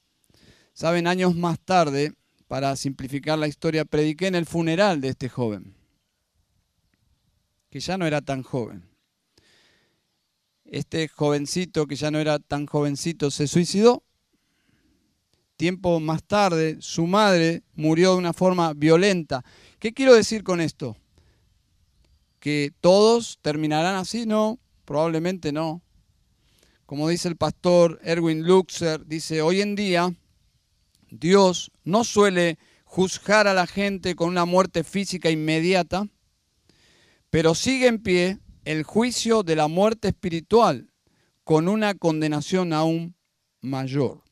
Saben, 0.73 1.07
años 1.07 1.37
más 1.37 1.61
tarde, 1.61 2.15
para 2.49 2.75
simplificar 2.77 3.39
la 3.39 3.49
historia, 3.49 3.85
prediqué 3.85 4.29
en 4.29 4.35
el 4.35 4.47
funeral 4.47 5.03
de 5.03 5.09
este 5.09 5.29
joven, 5.29 5.75
que 7.69 7.81
ya 7.81 7.99
no 7.99 8.07
era 8.07 8.23
tan 8.23 8.43
joven. 8.43 8.89
Este 10.65 11.09
jovencito, 11.09 11.87
que 11.87 11.97
ya 11.97 12.11
no 12.11 12.19
era 12.19 12.39
tan 12.39 12.65
jovencito, 12.65 13.31
se 13.31 13.47
suicidó 13.47 14.05
Tiempo 15.57 16.01
más 16.01 16.25
tarde, 16.25 16.79
su 16.81 17.07
madre 17.07 17.63
murió 17.77 18.13
de 18.13 18.19
una 18.19 18.33
forma 18.33 18.73
violenta. 18.75 19.45
¿Qué 19.85 19.93
quiero 19.93 20.15
decir 20.15 20.45
con 20.45 20.63
esto? 20.63 20.97
¿Que 22.41 22.73
todos 22.81 23.39
terminarán 23.43 23.97
así? 23.97 24.25
No, 24.25 24.59
probablemente 24.87 25.53
no. 25.53 25.83
Como 26.87 27.07
dice 27.11 27.29
el 27.29 27.37
pastor 27.37 28.01
Erwin 28.03 28.47
Luxer, 28.47 29.05
dice, 29.05 29.43
hoy 29.43 29.61
en 29.61 29.77
día 29.77 30.11
Dios 31.11 31.71
no 31.85 32.03
suele 32.03 32.57
juzgar 32.87 33.47
a 33.47 33.53
la 33.53 33.67
gente 33.67 34.15
con 34.15 34.31
una 34.31 34.47
muerte 34.47 34.85
física 34.85 35.31
inmediata, 35.31 36.09
pero 37.29 37.55
sigue 37.55 37.89
en 37.89 38.03
pie 38.03 38.39
el 38.65 38.85
juicio 38.85 39.43
de 39.43 39.55
la 39.55 39.69
muerte 39.69 40.09
espiritual 40.09 40.91
con 41.43 41.69
una 41.69 41.93
condenación 41.93 42.73
aún 42.73 43.17
mayor. 43.61 44.23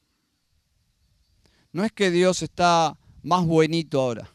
No 1.72 1.84
es 1.84 1.92
que 1.92 2.10
Dios 2.10 2.40
está 2.40 2.98
más 3.22 3.44
buenito 3.44 4.00
ahora. 4.00 4.30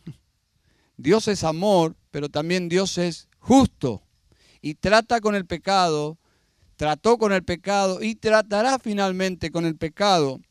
Dios 0.97 1.27
es 1.27 1.43
amor, 1.43 1.95
pero 2.11 2.29
también 2.29 2.69
Dios 2.69 2.97
es 2.97 3.27
justo 3.39 4.03
y 4.61 4.75
trata 4.75 5.21
con 5.21 5.35
el 5.35 5.45
pecado, 5.45 6.17
trató 6.75 7.17
con 7.17 7.31
el 7.31 7.43
pecado 7.43 8.01
y 8.01 8.15
tratará 8.15 8.79
finalmente 8.79 9.51
con 9.51 9.65
el 9.65 9.77
pecado. 9.77 10.41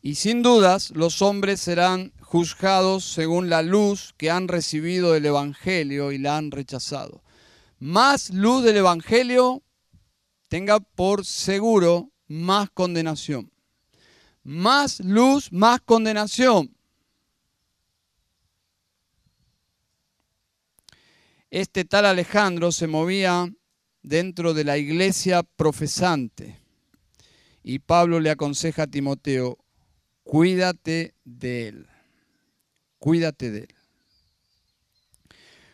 Y 0.00 0.14
sin 0.14 0.42
dudas 0.42 0.90
los 0.90 1.22
hombres 1.22 1.60
serán 1.60 2.12
juzgados 2.20 3.04
según 3.04 3.50
la 3.50 3.62
luz 3.62 4.14
que 4.16 4.30
han 4.30 4.48
recibido 4.48 5.12
del 5.12 5.26
Evangelio 5.26 6.12
y 6.12 6.18
la 6.18 6.36
han 6.36 6.50
rechazado. 6.50 7.22
Más 7.78 8.30
luz 8.30 8.62
del 8.62 8.76
Evangelio 8.76 9.62
tenga 10.48 10.78
por 10.78 11.24
seguro 11.24 12.10
más 12.28 12.70
condenación 12.70 13.50
más 14.48 15.00
luz, 15.00 15.52
más 15.52 15.78
condenación. 15.82 16.74
Este 21.50 21.86
tal 21.86 22.04
Alejandro 22.04 22.72
se 22.72 22.86
movía 22.86 23.50
dentro 24.02 24.52
de 24.52 24.64
la 24.64 24.76
iglesia 24.76 25.42
profesante 25.42 26.60
y 27.62 27.78
Pablo 27.78 28.20
le 28.20 28.30
aconseja 28.30 28.82
a 28.82 28.86
Timoteo, 28.86 29.58
cuídate 30.24 31.14
de 31.24 31.68
él, 31.68 31.86
cuídate 32.98 33.50
de 33.50 33.58
él. 33.60 33.74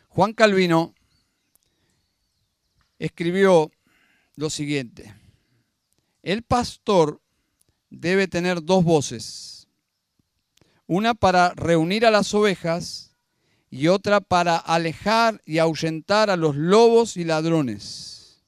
Juan 0.08 0.32
Calvino 0.32 0.94
escribió 3.00 3.72
lo 4.36 4.50
siguiente, 4.50 5.12
el 6.22 6.42
pastor 6.42 7.20
debe 7.90 8.28
tener 8.28 8.62
dos 8.62 8.84
voces. 8.84 9.66
Una 10.86 11.14
para 11.14 11.50
reunir 11.54 12.06
a 12.06 12.10
las 12.10 12.32
ovejas 12.34 13.13
y 13.74 13.88
otra 13.88 14.20
para 14.20 14.56
alejar 14.56 15.42
y 15.44 15.58
ahuyentar 15.58 16.30
a 16.30 16.36
los 16.36 16.54
lobos 16.54 17.16
y 17.16 17.24
ladrones. 17.24 18.40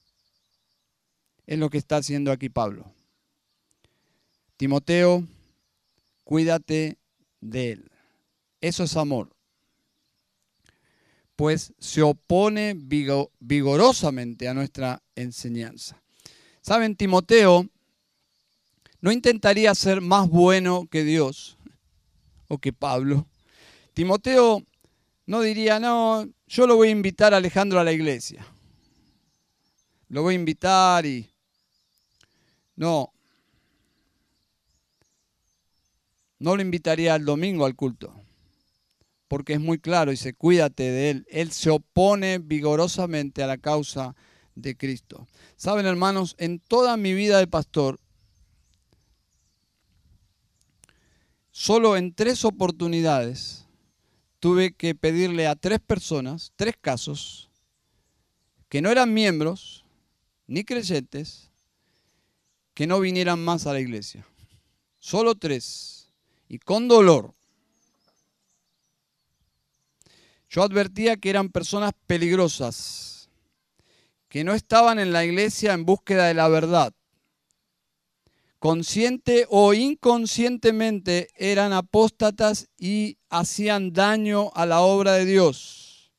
Es 1.48 1.58
lo 1.58 1.68
que 1.68 1.78
está 1.78 1.96
haciendo 1.96 2.30
aquí 2.30 2.48
Pablo. 2.48 2.92
Timoteo, 4.56 5.26
cuídate 6.22 6.98
de 7.40 7.72
él. 7.72 7.90
Eso 8.60 8.84
es 8.84 8.96
amor. 8.96 9.34
Pues 11.34 11.72
se 11.80 12.02
opone 12.02 12.76
vigorosamente 13.40 14.46
a 14.46 14.54
nuestra 14.54 15.02
enseñanza. 15.16 16.00
Saben, 16.60 16.94
Timoteo 16.94 17.68
no 19.00 19.10
intentaría 19.10 19.74
ser 19.74 20.00
más 20.00 20.28
bueno 20.28 20.86
que 20.88 21.02
Dios 21.02 21.58
o 22.46 22.58
que 22.58 22.72
Pablo. 22.72 23.26
Timoteo 23.92 24.62
no 25.26 25.40
diría, 25.40 25.78
no, 25.78 26.28
yo 26.46 26.66
lo 26.66 26.76
voy 26.76 26.88
a 26.88 26.92
invitar 26.92 27.34
a 27.34 27.38
Alejandro 27.38 27.78
a 27.78 27.84
la 27.84 27.92
iglesia. 27.92 28.46
Lo 30.08 30.22
voy 30.22 30.34
a 30.34 30.38
invitar 30.38 31.04
y... 31.04 31.28
No. 32.76 33.12
No 36.38 36.54
lo 36.54 36.62
invitaría 36.62 37.16
el 37.16 37.24
domingo 37.24 37.64
al 37.64 37.74
culto, 37.74 38.12
porque 39.26 39.54
es 39.54 39.60
muy 39.60 39.78
claro 39.78 40.12
y 40.12 40.16
se 40.16 40.34
cuídate 40.34 40.84
de 40.84 41.10
él. 41.10 41.26
Él 41.30 41.50
se 41.50 41.70
opone 41.70 42.38
vigorosamente 42.38 43.42
a 43.42 43.46
la 43.46 43.56
causa 43.56 44.14
de 44.54 44.76
Cristo. 44.76 45.26
Saben, 45.56 45.86
hermanos, 45.86 46.36
en 46.38 46.60
toda 46.60 46.96
mi 46.96 47.14
vida 47.14 47.38
de 47.38 47.46
pastor, 47.46 47.98
Solo 51.58 51.96
en 51.96 52.12
tres 52.12 52.44
oportunidades 52.44 53.65
tuve 54.40 54.72
que 54.72 54.94
pedirle 54.94 55.46
a 55.46 55.56
tres 55.56 55.80
personas, 55.80 56.52
tres 56.56 56.74
casos, 56.80 57.48
que 58.68 58.82
no 58.82 58.90
eran 58.90 59.14
miembros 59.14 59.84
ni 60.46 60.64
creyentes, 60.64 61.50
que 62.74 62.86
no 62.86 63.00
vinieran 63.00 63.42
más 63.42 63.66
a 63.66 63.72
la 63.72 63.80
iglesia. 63.80 64.26
Solo 64.98 65.34
tres. 65.34 66.10
Y 66.48 66.58
con 66.58 66.88
dolor. 66.88 67.34
Yo 70.48 70.62
advertía 70.62 71.16
que 71.16 71.30
eran 71.30 71.48
personas 71.48 71.92
peligrosas, 72.06 73.28
que 74.28 74.44
no 74.44 74.54
estaban 74.54 74.98
en 74.98 75.12
la 75.12 75.24
iglesia 75.24 75.72
en 75.72 75.84
búsqueda 75.84 76.26
de 76.26 76.34
la 76.34 76.48
verdad. 76.48 76.92
Consciente 78.66 79.46
o 79.48 79.74
inconscientemente 79.74 81.28
eran 81.36 81.72
apóstatas 81.72 82.68
y 82.76 83.16
hacían 83.30 83.92
daño 83.92 84.50
a 84.54 84.66
la 84.66 84.80
obra 84.80 85.12
de 85.12 85.24
Dios. 85.24 86.12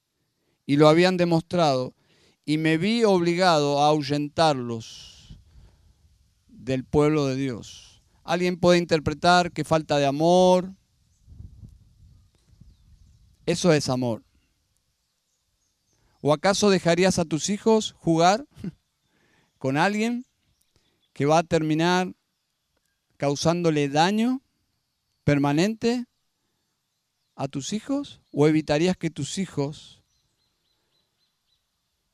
Y 0.66 0.78
lo 0.78 0.88
habían 0.88 1.18
demostrado. 1.18 1.94
Y 2.46 2.58
me 2.58 2.78
vi 2.78 3.04
obligado 3.04 3.82
a 3.84 3.90
ahuyentarlos 3.90 5.38
del 6.48 6.86
pueblo 6.86 7.26
de 7.26 7.36
Dios. 7.36 8.02
Alguien 8.24 8.58
puede 8.58 8.80
interpretar 8.80 9.52
que 9.52 9.66
falta 9.66 9.98
de 9.98 10.06
amor. 10.06 10.74
Eso 13.46 13.74
es 13.74 13.90
amor. 13.90 14.24
¿O 16.22 16.32
acaso 16.32 16.70
dejarías 16.70 17.20
a 17.20 17.26
tus 17.26 17.50
hijos 17.50 17.94
jugar 17.98 18.48
con 19.58 19.76
alguien 19.76 20.26
que 21.12 21.26
va 21.26 21.40
a 21.40 21.44
terminar 21.44 22.14
causándole 23.18 23.90
daño 23.90 24.42
permanente 25.24 26.06
a 27.36 27.48
tus 27.48 27.74
hijos? 27.74 28.22
¿O 28.32 28.48
evitarías 28.48 28.98
que 28.98 29.10
tus 29.10 29.38
hijos 29.38 30.02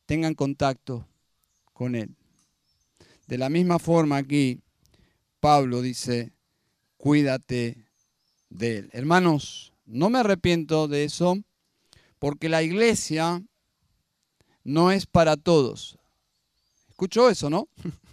tengan 0.06 0.34
contacto 0.34 1.08
con 1.74 1.96
él? 1.96 2.16
De 3.28 3.38
la 3.38 3.50
misma 3.50 3.80
forma 3.80 4.18
aquí, 4.18 4.60
Pablo 5.39 5.82
dice, 5.82 6.34
cuídate 6.98 7.86
de 8.50 8.78
él. 8.78 8.89
Hermanos, 8.94 9.74
no 9.86 10.10
me 10.10 10.20
arrepiento 10.20 10.88
de 10.88 11.04
eso 11.04 11.38
porque 12.20 12.48
la 12.48 12.63
iglesia 12.63 13.44
no 14.63 14.92
es 14.92 15.06
para 15.06 15.36
todos. 15.36 15.98
¿Escuchó 16.89 17.30
eso, 17.30 17.50
no? 17.50 17.68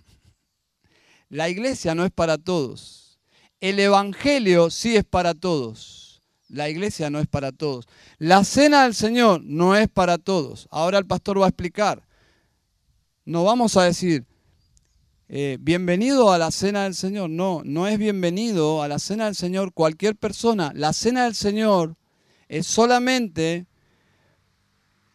La 1.30 1.48
iglesia 1.48 1.94
no 1.94 2.04
es 2.04 2.10
para 2.10 2.38
todos. 2.38 3.20
El 3.60 3.78
Evangelio 3.78 4.68
sí 4.68 4.96
es 4.96 5.04
para 5.04 5.32
todos. 5.32 6.20
La 6.48 6.68
iglesia 6.68 7.08
no 7.08 7.20
es 7.20 7.28
para 7.28 7.52
todos. 7.52 7.86
La 8.18 8.42
cena 8.42 8.82
del 8.82 8.96
Señor 8.96 9.40
no 9.44 9.76
es 9.76 9.88
para 9.88 10.18
todos. 10.18 10.66
Ahora 10.72 10.98
el 10.98 11.06
pastor 11.06 11.40
va 11.40 11.46
a 11.46 11.50
explicar. 11.50 12.02
No 13.24 13.44
vamos 13.44 13.76
a 13.76 13.84
decir, 13.84 14.24
eh, 15.28 15.56
bienvenido 15.60 16.32
a 16.32 16.38
la 16.38 16.50
cena 16.50 16.82
del 16.82 16.96
Señor. 16.96 17.30
No, 17.30 17.62
no 17.64 17.86
es 17.86 17.96
bienvenido 17.96 18.82
a 18.82 18.88
la 18.88 18.98
cena 18.98 19.26
del 19.26 19.36
Señor 19.36 19.72
cualquier 19.72 20.16
persona. 20.16 20.72
La 20.74 20.92
cena 20.92 21.24
del 21.24 21.36
Señor 21.36 21.94
es 22.48 22.66
solamente 22.66 23.66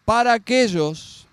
para 0.06 0.32
aquellos 0.32 1.28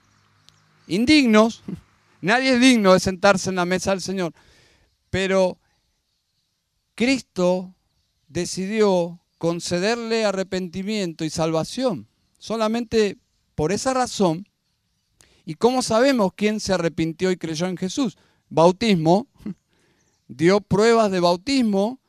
indignos. 0.89 1.63
Nadie 2.21 2.55
es 2.55 2.61
digno 2.61 2.95
de 2.95 3.01
sentarse 3.01 3.51
en 3.51 3.57
la 3.57 3.65
mesa 3.65 3.93
del 3.93 4.01
Señor. 4.01 4.33
Pero 5.13 5.59
Cristo 6.95 7.75
decidió 8.29 9.21
concederle 9.37 10.25
arrepentimiento 10.25 11.27
y 11.27 11.29
salvación. 11.29 12.09
Solamente 12.39 13.19
por 13.55 13.73
esa 13.73 13.93
razón. 13.93 14.49
¿Y 15.45 15.57
cómo 15.57 15.83
sabemos 15.83 16.33
quién 16.35 16.61
se 16.61 16.73
arrepintió 16.73 17.31
y 17.31 17.37
creyó 17.37 17.67
en 17.67 17.77
Jesús? 17.77 18.17
Bautismo. 18.49 19.27
Dio 20.29 20.63
pruebas 20.63 21.11
de 21.11 21.21
bautismo 21.21 22.01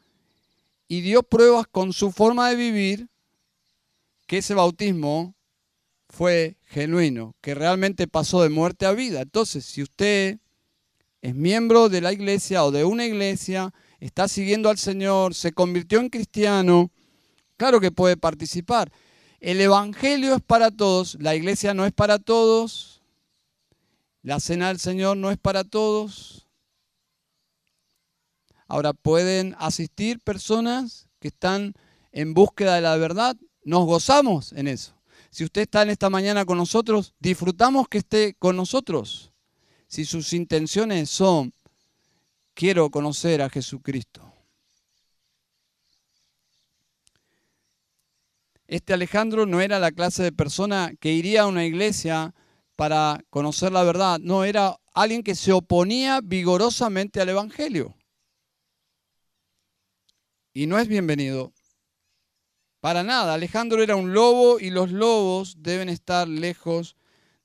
y 0.87 1.01
dio 1.01 1.23
pruebas 1.23 1.67
con 1.67 1.91
su 1.91 2.09
forma 2.09 2.49
de 2.49 2.55
vivir 2.55 3.09
que 4.27 4.37
ese 4.37 4.53
bautismo 4.53 5.35
fue 6.07 6.55
genuino, 6.67 7.35
que 7.41 7.53
realmente 7.53 8.07
pasó 8.07 8.43
de 8.43 8.49
muerte 8.49 8.85
a 8.85 8.93
vida. 8.93 9.21
Entonces, 9.23 9.65
si 9.65 9.81
usted 9.81 10.39
es 11.23 11.33
miembro 11.33 11.87
de 11.87 12.01
la 12.01 12.11
iglesia 12.11 12.65
o 12.65 12.71
de 12.71 12.83
una 12.83 13.05
iglesia, 13.05 13.73
está 14.01 14.27
siguiendo 14.27 14.69
al 14.69 14.77
Señor, 14.77 15.33
se 15.33 15.53
convirtió 15.53 16.01
en 16.01 16.09
cristiano, 16.09 16.91
claro 17.55 17.79
que 17.79 17.91
puede 17.91 18.17
participar. 18.17 18.91
El 19.39 19.61
Evangelio 19.61 20.35
es 20.35 20.41
para 20.41 20.69
todos, 20.69 21.15
la 21.21 21.33
iglesia 21.33 21.73
no 21.73 21.85
es 21.85 21.93
para 21.93 22.19
todos, 22.19 23.01
la 24.21 24.41
cena 24.41 24.67
del 24.67 24.79
Señor 24.79 25.15
no 25.15 25.31
es 25.31 25.37
para 25.37 25.63
todos. 25.63 26.45
Ahora, 28.67 28.91
pueden 28.91 29.55
asistir 29.59 30.19
personas 30.19 31.07
que 31.21 31.29
están 31.29 31.73
en 32.11 32.33
búsqueda 32.33 32.75
de 32.75 32.81
la 32.81 32.97
verdad, 32.97 33.37
nos 33.63 33.85
gozamos 33.85 34.51
en 34.51 34.67
eso. 34.67 34.93
Si 35.29 35.45
usted 35.45 35.61
está 35.61 35.83
en 35.83 35.89
esta 35.89 36.09
mañana 36.09 36.43
con 36.43 36.57
nosotros, 36.57 37.13
disfrutamos 37.19 37.87
que 37.87 37.99
esté 37.99 38.35
con 38.37 38.57
nosotros. 38.57 39.32
Si 39.93 40.05
sus 40.05 40.33
intenciones 40.33 41.07
son, 41.11 41.53
quiero 42.55 42.89
conocer 42.89 43.43
a 43.43 43.49
Jesucristo. 43.51 44.33
Este 48.65 48.91
Alejandro 48.91 49.45
no 49.45 49.61
era 49.61 49.77
la 49.77 49.91
clase 49.91 50.23
de 50.23 50.31
persona 50.31 50.93
que 50.99 51.13
iría 51.13 51.43
a 51.43 51.45
una 51.45 51.63
iglesia 51.63 52.33
para 52.75 53.23
conocer 53.29 53.71
la 53.71 53.83
verdad. 53.83 54.17
No, 54.19 54.45
era 54.45 54.79
alguien 54.95 55.21
que 55.21 55.35
se 55.35 55.51
oponía 55.51 56.21
vigorosamente 56.23 57.21
al 57.21 57.29
Evangelio. 57.29 57.95
Y 60.53 60.65
no 60.65 60.79
es 60.79 60.87
bienvenido 60.87 61.53
para 62.79 63.03
nada, 63.03 63.35
Alejandro 63.35 63.83
era 63.83 63.95
un 63.95 64.11
lobo 64.11 64.59
y 64.59 64.71
los 64.71 64.91
lobos 64.91 65.57
deben 65.59 65.87
estar 65.87 66.27
lejos 66.27 66.95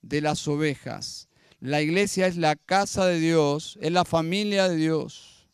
de 0.01 0.23
las 0.23 0.49
ovejas. 0.49 1.28
La 1.61 1.83
iglesia 1.83 2.29
es 2.29 2.37
la 2.37 2.55
casa 2.55 3.07
de 3.07 3.19
Dios, 3.19 3.79
es 3.81 3.91
la 3.91 4.05
familia 4.05 4.69
de 4.69 4.77
Dios. 4.77 5.49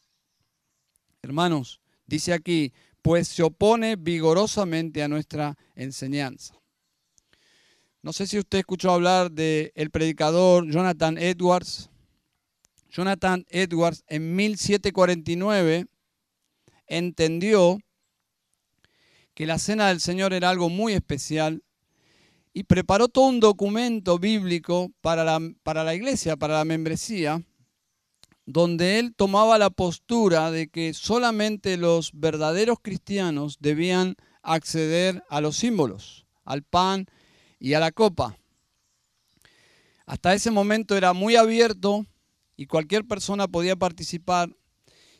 Hermanos, 1.23 1.81
dice 2.07 2.35
aquí, 2.35 2.75
pues 3.01 3.29
se 3.29 3.43
opone 3.43 3.97
vigorosamente 3.97 5.03
a 5.03 5.09
nuestra 5.09 5.57
enseñanza. 5.75 6.55
No 8.03 8.13
sé 8.13 8.27
si 8.27 8.39
usted 8.39 8.59
escuchó 8.59 8.91
hablar 8.91 9.31
del 9.31 9.73
el 9.75 9.91
predicador 9.91 10.71
Jonathan 10.71 11.17
Edwards. 11.17 11.89
Jonathan 12.91 13.47
Edwards 13.49 14.05
en 14.07 14.37
1749 14.37 15.87
entendió 16.87 17.79
que 19.33 19.47
la 19.47 19.59
cena 19.59 19.89
del 19.89 20.01
Señor 20.01 20.35
era 20.35 20.51
algo 20.51 20.69
muy 20.69 20.93
especial 20.93 21.64
y 22.55 22.63
preparó 22.63 23.09
todo 23.09 23.27
un 23.27 23.41
documento 23.41 24.19
bíblico 24.21 24.93
para 25.01 25.25
la, 25.25 25.41
para 25.65 25.83
la 25.83 25.95
iglesia, 25.95 26.37
para 26.37 26.55
la 26.55 26.65
membresía, 26.65 27.43
donde 28.47 29.01
él 29.01 29.13
tomaba 29.17 29.59
la 29.59 29.71
postura 29.71 30.53
de 30.53 30.69
que 30.69 30.95
solamente 30.95 31.77
los 31.77 32.13
verdaderos 32.15 32.79
cristianos 32.81 33.57
debían 33.59 34.15
acceder 34.43 35.25
a 35.29 35.41
los 35.41 35.57
símbolos, 35.57 36.27
al 36.45 36.63
pan 36.63 37.07
y 37.59 37.75
a 37.75 37.81
la 37.81 37.91
copa. 37.91 38.37
Hasta 40.07 40.33
ese 40.35 40.53
momento 40.53 40.97
era 40.97 41.13
muy 41.13 41.35
abierto 41.35 42.07
y 42.57 42.67
cualquier 42.67 43.05
persona 43.05 43.49
podía 43.49 43.75
participar 43.75 44.55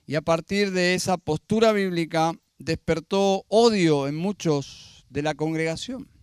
y 0.07 0.15
a 0.15 0.23
partir 0.23 0.71
de 0.71 0.95
esa 0.95 1.17
postura 1.17 1.73
bíblica 1.73 2.33
despertó 2.59 3.45
odio 3.49 4.07
en 4.07 4.15
muchos 4.15 5.05
de 5.09 5.23
la 5.23 5.35
congregación. 5.35 6.14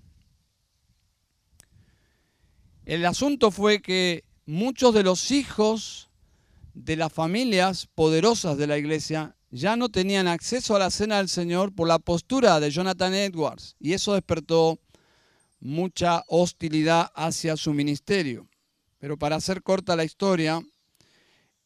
El 2.91 3.05
asunto 3.05 3.51
fue 3.51 3.81
que 3.81 4.25
muchos 4.45 4.93
de 4.93 5.03
los 5.03 5.31
hijos 5.31 6.09
de 6.73 6.97
las 6.97 7.13
familias 7.13 7.87
poderosas 7.95 8.57
de 8.57 8.67
la 8.67 8.77
iglesia 8.77 9.37
ya 9.49 9.77
no 9.77 9.87
tenían 9.87 10.27
acceso 10.27 10.75
a 10.75 10.79
la 10.79 10.89
cena 10.89 11.19
del 11.19 11.29
Señor 11.29 11.73
por 11.73 11.87
la 11.87 11.99
postura 11.99 12.59
de 12.59 12.69
Jonathan 12.69 13.13
Edwards 13.13 13.77
y 13.79 13.93
eso 13.93 14.13
despertó 14.13 14.77
mucha 15.61 16.25
hostilidad 16.27 17.13
hacia 17.15 17.55
su 17.55 17.73
ministerio. 17.73 18.49
Pero 18.97 19.17
para 19.17 19.37
hacer 19.37 19.63
corta 19.63 19.95
la 19.95 20.03
historia, 20.03 20.61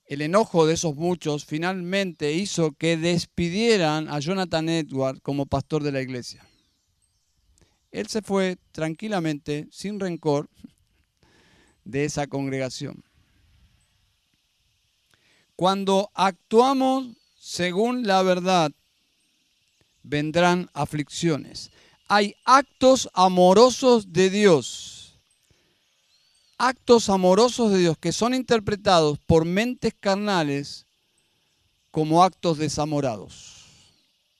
el 0.06 0.22
enojo 0.22 0.68
de 0.68 0.76
esos 0.76 0.96
muchos 0.96 1.44
finalmente 1.44 2.34
hizo 2.34 2.74
que 2.74 2.98
despidieran 2.98 4.10
a 4.10 4.20
Jonathan 4.20 4.70
Edward 4.70 5.22
como 5.24 5.48
pastor 5.48 5.82
de 5.82 5.92
la 5.92 6.04
iglesia. 6.04 6.48
Él 7.90 8.06
se 8.10 8.22
fue 8.22 8.60
tranquilamente, 8.72 9.68
sin 9.72 10.00
rencor, 10.00 10.52
de 11.86 12.04
esa 12.06 12.28
congregación. 12.28 13.04
Cuando 15.56 16.12
actuamos 16.14 17.16
según 17.40 18.06
la 18.06 18.22
verdad, 18.24 18.72
vendrán 20.04 20.70
aflicciones. 20.74 21.72
Hay 22.10 22.36
actos 22.44 23.10
amorosos 23.14 24.12
de 24.12 24.30
Dios 24.30 24.96
actos 26.58 27.10
amorosos 27.10 27.72
de 27.72 27.80
Dios 27.80 27.98
que 27.98 28.12
son 28.12 28.34
interpretados 28.34 29.20
por 29.20 29.46
mentes 29.46 29.94
carnales 30.00 30.86
como 31.92 32.24
actos 32.24 32.58
desamorados. 32.58 33.66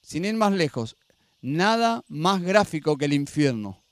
Sin 0.02 0.24
ir 0.24 0.34
más 0.34 0.52
lejos, 0.52 0.96
nada 1.40 2.04
más 2.08 2.42
gráfico 2.42 2.96
que 2.96 3.06
el 3.06 3.12
infierno. 3.12 3.82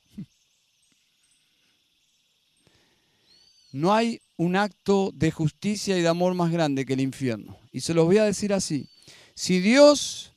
No 3.75 3.93
hay 3.93 4.22
un 4.37 4.55
acto 4.55 5.11
de 5.12 5.33
justicia 5.33 5.99
y 5.99 6.03
de 6.03 6.07
amor 6.07 6.35
más 6.35 6.53
grande 6.53 6.87
que 6.87 6.93
el 6.93 7.01
infierno. 7.01 7.59
Y 7.72 7.81
se 7.81 7.93
los 7.93 8.05
voy 8.05 8.18
a 8.18 8.25
decir 8.25 8.53
así. 8.53 8.89
Si 9.35 9.59
Dios 9.59 10.33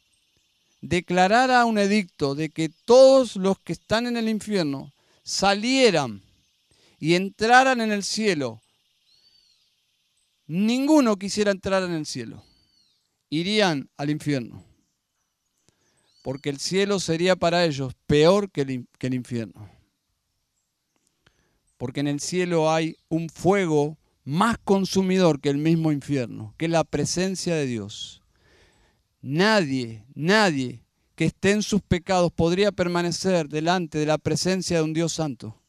declarara 0.82 1.64
un 1.66 1.78
edicto 1.78 2.34
de 2.34 2.50
que 2.50 2.70
todos 2.70 3.36
los 3.36 3.60
que 3.60 3.74
están 3.74 4.08
en 4.08 4.18
el 4.18 4.28
infierno 4.28 4.92
salieran 5.22 6.24
y 7.00 7.14
entraran 7.14 7.80
en 7.80 7.92
el 7.92 8.04
cielo, 8.04 8.60
ninguno 10.48 11.18
quisiera 11.18 11.52
entrar 11.52 11.84
en 11.84 11.92
el 11.92 12.08
cielo. 12.08 12.44
Irían 13.30 13.88
al 13.98 14.10
infierno. 14.10 14.66
Porque 16.24 16.50
el 16.50 16.58
cielo 16.58 17.00
sería 17.00 17.36
para 17.36 17.66
ellos 17.66 17.94
peor 18.08 18.50
que 18.50 18.62
el, 18.62 18.88
que 18.98 19.06
el 19.06 19.14
infierno 19.14 19.77
porque 21.78 22.00
en 22.00 22.08
el 22.08 22.20
cielo 22.20 22.72
hay 22.72 22.98
un 23.10 23.30
fuego 23.30 23.98
más 24.24 24.58
consumidor 24.58 25.40
que 25.40 25.50
el 25.50 25.58
mismo 25.58 25.92
infierno, 25.92 26.54
que 26.58 26.66
es 26.66 26.72
la 26.72 26.84
presencia 26.84 27.56
de 27.56 27.66
Dios. 27.66 28.22
Nadie, 29.22 30.04
nadie 30.16 30.84
que 31.16 31.26
esté 31.26 31.52
en 31.52 31.64
sus 31.64 31.82
pecados 31.82 32.32
podría 32.32 32.72
permanecer 32.72 33.50
delante 33.50 33.98
de 33.98 34.06
la 34.06 34.18
presencia 34.18 34.78
de 34.78 34.84
un 34.84 34.94
Dios 34.94 35.14
santo. 35.14 35.60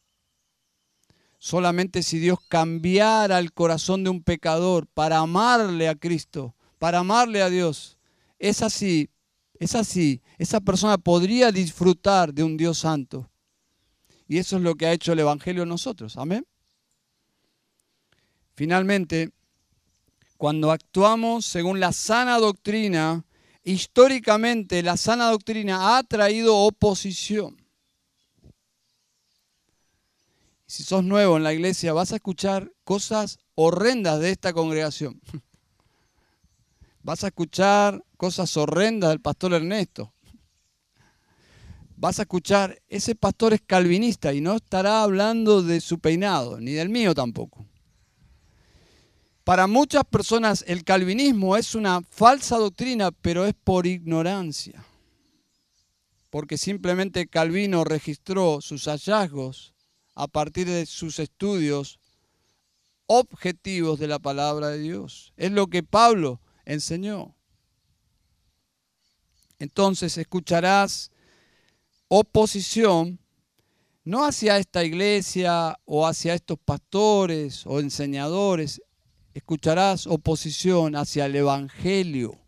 Solamente 1.39 2.03
si 2.03 2.19
Dios 2.19 2.39
cambiara 2.49 3.39
el 3.39 3.53
corazón 3.53 4.03
de 4.03 4.09
un 4.09 4.21
pecador 4.21 4.87
para 4.87 5.19
amarle 5.19 5.87
a 5.87 5.95
Cristo, 5.95 6.53
para 6.77 6.99
amarle 6.99 7.41
a 7.41 7.49
Dios, 7.49 7.97
es 8.37 8.61
así, 8.61 9.09
es 9.59 9.73
así, 9.73 10.21
esa 10.37 10.59
persona 10.59 10.97
podría 10.97 11.51
disfrutar 11.51 12.33
de 12.33 12.43
un 12.43 12.57
Dios 12.57 12.79
santo. 12.79 13.31
Y 14.29 14.37
eso 14.37 14.57
es 14.57 14.61
lo 14.61 14.75
que 14.75 14.85
ha 14.85 14.93
hecho 14.93 15.11
el 15.11 15.19
Evangelio 15.19 15.63
en 15.63 15.69
nosotros. 15.69 16.15
Amén. 16.15 16.45
Finalmente, 18.53 19.31
cuando 20.37 20.71
actuamos 20.71 21.47
según 21.47 21.79
la 21.79 21.91
sana 21.91 22.37
doctrina, 22.37 23.25
históricamente 23.63 24.83
la 24.83 24.97
sana 24.97 25.31
doctrina 25.31 25.97
ha 25.97 26.03
traído 26.03 26.55
oposición. 26.57 27.57
Si 30.67 30.83
sos 30.83 31.03
nuevo 31.03 31.35
en 31.35 31.43
la 31.43 31.53
iglesia, 31.53 31.93
vas 31.93 32.13
a 32.13 32.17
escuchar 32.17 32.71
cosas 32.83 33.39
horrendas 33.55 34.19
de 34.19 34.29
esta 34.29 34.53
congregación. 34.53 35.19
Vas 37.01 37.23
a 37.23 37.27
escuchar 37.27 38.03
cosas 38.17 38.55
horrendas 38.57 39.09
del 39.09 39.21
pastor 39.21 39.53
Ernesto 39.53 40.13
vas 41.99 42.17
a 42.17 42.21
escuchar, 42.21 42.81
ese 42.87 43.13
pastor 43.13 43.53
es 43.53 43.61
calvinista 43.61 44.33
y 44.33 44.39
no 44.39 44.55
estará 44.55 45.03
hablando 45.03 45.61
de 45.61 45.81
su 45.81 45.99
peinado, 45.99 46.59
ni 46.59 46.71
del 46.71 46.87
mío 46.87 47.13
tampoco. 47.13 47.65
Para 49.43 49.67
muchas 49.67 50.05
personas 50.05 50.63
el 50.65 50.85
calvinismo 50.85 51.57
es 51.57 51.75
una 51.75 52.01
falsa 52.01 52.57
doctrina, 52.57 53.11
pero 53.11 53.45
es 53.45 53.53
por 53.53 53.85
ignorancia. 53.85 54.85
Porque 56.29 56.57
simplemente 56.57 57.27
Calvino 57.27 57.83
registró 57.83 58.61
sus 58.61 58.85
hallazgos 58.85 59.73
a 60.13 60.27
partir 60.27 60.67
de 60.67 60.85
sus 60.85 61.17
estudios 61.17 61.99
objetivos 63.07 63.97
de 63.97 64.07
la 64.07 64.19
palabra 64.19 64.67
de 64.67 64.77
Dios. 64.77 65.33
Es 65.35 65.51
lo 65.51 65.65
que 65.65 65.81
Pablo 65.81 66.39
enseñó. 66.65 67.35
Entonces 69.57 70.19
escucharás 70.19 71.11
oposición 72.09 73.19
no 74.03 74.25
hacia 74.25 74.57
esta 74.57 74.83
iglesia 74.83 75.79
o 75.85 76.07
hacia 76.07 76.33
estos 76.33 76.57
pastores 76.57 77.65
o 77.67 77.79
enseñadores, 77.79 78.81
escucharás 79.35 80.07
oposición 80.07 80.95
hacia 80.95 81.27
el 81.27 81.35
Evangelio. 81.35 82.39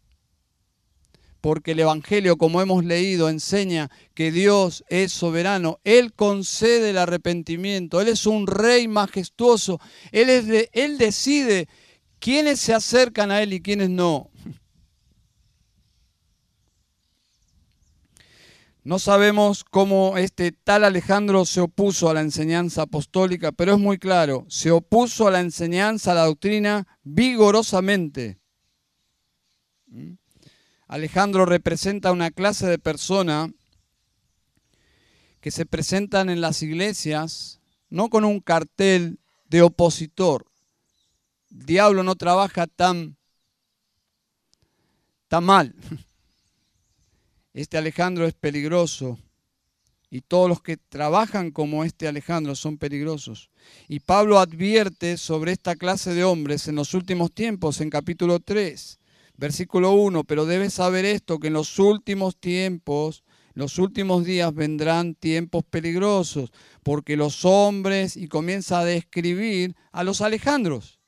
Porque 1.39 1.71
el 1.71 1.79
Evangelio, 1.81 2.37
como 2.37 2.61
hemos 2.61 2.83
leído, 2.83 3.29
enseña 3.29 3.91
que 4.15 4.31
Dios 4.31 4.83
es 4.89 5.11
soberano. 5.11 5.79
Él 5.83 6.13
concede 6.13 6.91
el 6.91 6.97
arrepentimiento. 6.97 8.01
Él 8.01 8.07
es 8.07 8.25
un 8.25 8.47
rey 8.47 8.87
majestuoso. 8.87 9.79
Él, 10.11 10.29
es 10.29 10.47
de, 10.47 10.69
él 10.73 10.97
decide 10.97 11.67
quiénes 12.19 12.59
se 12.59 12.73
acercan 12.73 13.29
a 13.29 13.43
Él 13.43 13.53
y 13.53 13.61
quiénes 13.61 13.91
no. 13.91 14.30
No 18.83 18.97
sabemos 18.97 19.63
cómo 19.63 20.17
este 20.17 20.51
tal 20.51 20.83
Alejandro 20.83 21.45
se 21.45 21.61
opuso 21.61 22.09
a 22.09 22.15
la 22.15 22.21
enseñanza 22.21 22.83
apostólica, 22.83 23.51
pero 23.51 23.73
es 23.73 23.79
muy 23.79 23.99
claro, 23.99 24.45
se 24.49 24.71
opuso 24.71 25.27
a 25.27 25.31
la 25.31 25.39
enseñanza, 25.39 26.11
a 26.11 26.15
la 26.15 26.25
doctrina 26.25 26.87
vigorosamente. 27.03 28.39
¿Mm? 29.85 30.13
Alejandro 30.87 31.45
representa 31.45 32.11
una 32.11 32.31
clase 32.31 32.67
de 32.67 32.79
persona 32.79 33.53
que 35.39 35.51
se 35.51 35.65
presentan 35.65 36.29
en 36.29 36.41
las 36.41 36.63
iglesias 36.63 37.61
no 37.89 38.09
con 38.09 38.25
un 38.25 38.39
cartel 38.39 39.19
de 39.45 39.61
opositor. 39.61 40.47
El 41.51 41.65
diablo 41.65 42.03
no 42.03 42.15
trabaja 42.15 42.65
tan, 42.65 43.17
tan 45.27 45.43
mal. 45.43 45.75
Este 47.53 47.77
Alejandro 47.77 48.25
es 48.25 48.33
peligroso 48.33 49.17
y 50.09 50.21
todos 50.21 50.49
los 50.49 50.61
que 50.61 50.77
trabajan 50.77 51.51
como 51.51 51.85
este 51.85 52.07
Alejandro 52.07 52.55
son 52.55 52.77
peligrosos. 52.77 53.49
Y 53.87 54.01
Pablo 54.01 54.39
advierte 54.39 55.17
sobre 55.17 55.53
esta 55.53 55.75
clase 55.75 56.13
de 56.13 56.25
hombres 56.25 56.67
en 56.67 56.75
los 56.75 56.93
últimos 56.93 57.31
tiempos, 57.33 57.79
en 57.79 57.89
capítulo 57.89 58.39
3, 58.39 58.99
versículo 59.37 59.93
1, 59.93 60.25
pero 60.25 60.45
debes 60.45 60.73
saber 60.73 61.05
esto, 61.05 61.39
que 61.39 61.47
en 61.47 61.53
los 61.53 61.79
últimos 61.79 62.37
tiempos, 62.37 63.23
los 63.53 63.79
últimos 63.79 64.25
días 64.25 64.53
vendrán 64.53 65.15
tiempos 65.15 65.63
peligrosos, 65.63 66.51
porque 66.83 67.15
los 67.15 67.45
hombres, 67.45 68.17
y 68.17 68.27
comienza 68.27 68.79
a 68.79 68.85
describir 68.85 69.75
a 69.91 70.03
los 70.03 70.21
Alejandros. 70.21 71.00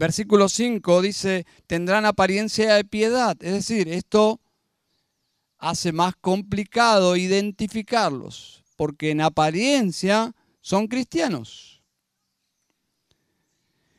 Versículo 0.00 0.48
5 0.48 1.02
dice, 1.02 1.44
tendrán 1.66 2.06
apariencia 2.06 2.74
de 2.74 2.84
piedad. 2.84 3.36
Es 3.42 3.52
decir, 3.52 3.86
esto 3.86 4.40
hace 5.58 5.92
más 5.92 6.14
complicado 6.16 7.16
identificarlos, 7.16 8.64
porque 8.76 9.10
en 9.10 9.20
apariencia 9.20 10.34
son 10.62 10.88
cristianos. 10.88 11.82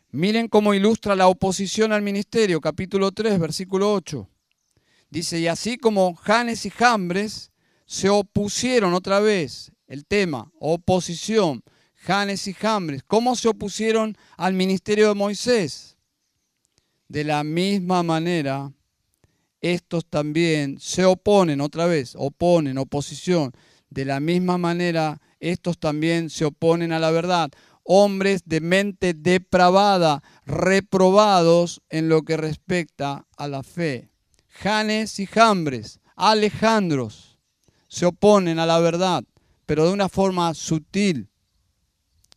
Miren 0.09 0.47
cómo 0.47 0.73
ilustra 0.73 1.15
la 1.15 1.27
oposición 1.27 1.91
al 1.93 2.01
ministerio, 2.01 2.59
capítulo 2.61 3.11
3, 3.11 3.37
versículo 3.37 3.93
8. 3.93 4.27
Dice, 5.11 5.39
y 5.39 5.45
así 5.45 5.77
como 5.77 6.15
Janes 6.15 6.65
y 6.65 6.71
Jambres 6.71 7.51
se 7.85 8.09
opusieron 8.09 8.95
otra 8.95 9.19
vez, 9.19 9.71
el 9.85 10.07
tema, 10.07 10.51
oposición, 10.59 11.61
Janes 11.93 12.47
y 12.47 12.53
Jambres, 12.53 13.03
¿cómo 13.03 13.35
se 13.35 13.49
opusieron 13.49 14.17
al 14.35 14.53
ministerio 14.55 15.09
de 15.09 15.13
Moisés? 15.13 15.90
De 17.11 17.25
la 17.25 17.43
misma 17.43 18.03
manera, 18.03 18.71
estos 19.59 20.05
también 20.05 20.79
se 20.79 21.03
oponen, 21.03 21.59
otra 21.59 21.85
vez, 21.85 22.13
oponen, 22.17 22.77
oposición. 22.77 23.51
De 23.89 24.05
la 24.05 24.21
misma 24.21 24.57
manera, 24.57 25.19
estos 25.41 25.77
también 25.77 26.29
se 26.29 26.45
oponen 26.45 26.93
a 26.93 26.99
la 26.99 27.11
verdad. 27.11 27.51
Hombres 27.83 28.43
de 28.45 28.61
mente 28.61 29.13
depravada, 29.13 30.23
reprobados 30.45 31.81
en 31.89 32.07
lo 32.07 32.21
que 32.21 32.37
respecta 32.37 33.27
a 33.35 33.49
la 33.49 33.61
fe. 33.61 34.09
Janes 34.47 35.19
y 35.19 35.25
Jambres, 35.25 35.99
Alejandros, 36.15 37.37
se 37.89 38.05
oponen 38.05 38.57
a 38.57 38.65
la 38.65 38.79
verdad, 38.79 39.25
pero 39.65 39.85
de 39.85 39.91
una 39.91 40.07
forma 40.07 40.53
sutil. 40.53 41.27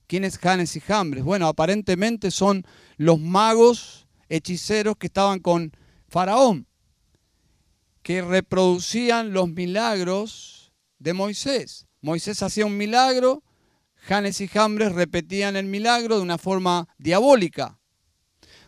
¿Quiénes 0.09 0.37
Janes 0.37 0.75
y 0.75 0.81
Jambres? 0.81 1.23
Bueno, 1.23 1.47
aparentemente 1.47 2.33
son 2.33 2.67
los 2.97 3.21
magos 3.21 4.04
hechiceros 4.35 4.97
que 4.97 5.07
estaban 5.07 5.39
con 5.39 5.73
Faraón, 6.09 6.67
que 8.03 8.23
reproducían 8.23 9.33
los 9.33 9.49
milagros 9.49 10.73
de 10.99 11.13
Moisés. 11.13 11.87
Moisés 12.01 12.43
hacía 12.43 12.67
un 12.67 12.77
milagro, 12.77 13.43
Janes 13.97 14.41
y 14.41 14.49
Jambres 14.49 14.93
repetían 14.93 15.57
el 15.57 15.67
milagro 15.67 16.17
de 16.17 16.23
una 16.23 16.37
forma 16.37 16.89
diabólica. 16.99 17.79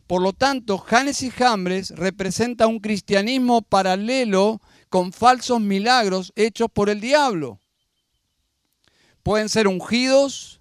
Por 0.06 0.22
lo 0.22 0.32
tanto, 0.32 0.78
Janes 0.78 1.22
y 1.22 1.30
Jambres 1.30 1.90
representa 1.90 2.68
un 2.68 2.78
cristianismo 2.78 3.60
paralelo 3.60 4.60
con 4.88 5.12
falsos 5.12 5.60
milagros 5.60 6.32
hechos 6.36 6.68
por 6.72 6.88
el 6.88 7.00
diablo. 7.00 7.60
Pueden 9.22 9.48
ser 9.48 9.66
ungidos, 9.66 10.60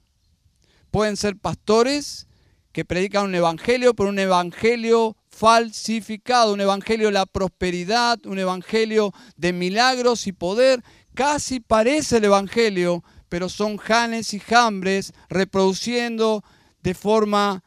pueden 0.89 1.15
ser 1.15 1.37
pastores 1.37 2.27
que 2.75 2.83
predican 2.83 3.23
un 3.23 3.35
evangelio, 3.35 3.93
pero 3.93 4.09
un 4.09 4.19
evangelio 4.19 5.15
falsificado, 5.29 6.51
un 6.51 6.59
evangelio 6.59 7.07
de 7.07 7.13
la 7.13 7.25
prosperidad, 7.25 8.25
un 8.25 8.37
evangelio 8.37 9.13
de 9.37 9.53
milagros 9.53 10.27
y 10.27 10.33
poder. 10.33 10.83
Casi 11.13 11.61
parece 11.61 12.17
el 12.17 12.25
evangelio, 12.25 13.01
pero 13.29 13.47
son 13.47 13.77
janes 13.77 14.33
y 14.33 14.41
jambres 14.41 15.13
reproduciendo 15.29 16.43
de 16.83 16.93
forma 16.93 17.63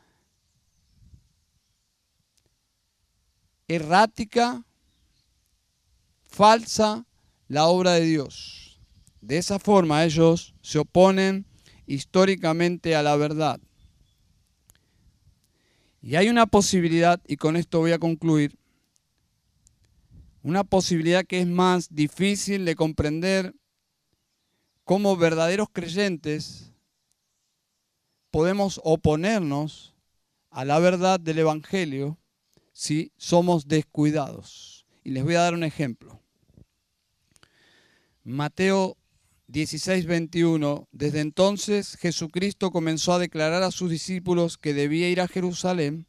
errática, 3.67 4.63
falsa, 6.29 7.07
la 7.47 7.65
obra 7.65 7.93
de 7.93 8.03
Dios. 8.03 8.79
De 9.23 9.39
esa 9.39 9.59
forma 9.59 10.05
ellos 10.05 10.55
se 10.61 10.79
oponen 10.79 11.47
históricamente 11.87 12.95
a 12.95 13.03
la 13.03 13.17
verdad. 13.17 13.59
Y 16.01 16.16
hay 16.16 16.28
una 16.28 16.46
posibilidad, 16.46 17.20
y 17.26 17.36
con 17.36 17.57
esto 17.57 17.80
voy 17.80 17.92
a 17.92 17.99
concluir, 17.99 18.57
una 20.42 20.64
posibilidad 20.64 21.24
que 21.24 21.40
es 21.40 21.46
más 21.46 21.94
difícil 21.94 22.64
de 22.64 22.76
comprender 22.76 23.55
como 24.84 25.16
verdaderos 25.16 25.68
creyentes 25.70 26.72
podemos 28.30 28.80
oponernos 28.84 29.94
a 30.51 30.64
la 30.64 30.78
verdad 30.78 31.20
del 31.20 31.40
Evangelio 31.40 32.18
si 32.72 33.12
somos 33.16 33.66
descuidados. 33.68 34.86
Y 35.05 35.11
les 35.11 35.24
voy 35.24 35.34
a 35.34 35.40
dar 35.40 35.55
un 35.55 35.64
ejemplo. 35.64 36.20
Mateo 38.24 38.96
16, 39.49 40.05
21. 40.05 40.88
Desde 40.92 41.20
entonces 41.20 41.96
Jesucristo 41.96 42.70
comenzó 42.70 43.14
a 43.14 43.18
declarar 43.18 43.62
a 43.62 43.70
sus 43.70 43.90
discípulos 43.90 44.59
que 44.59 44.74
debía 44.74 45.09
ir 45.09 45.22
a 45.22 45.28
Jerusalén 45.28 46.07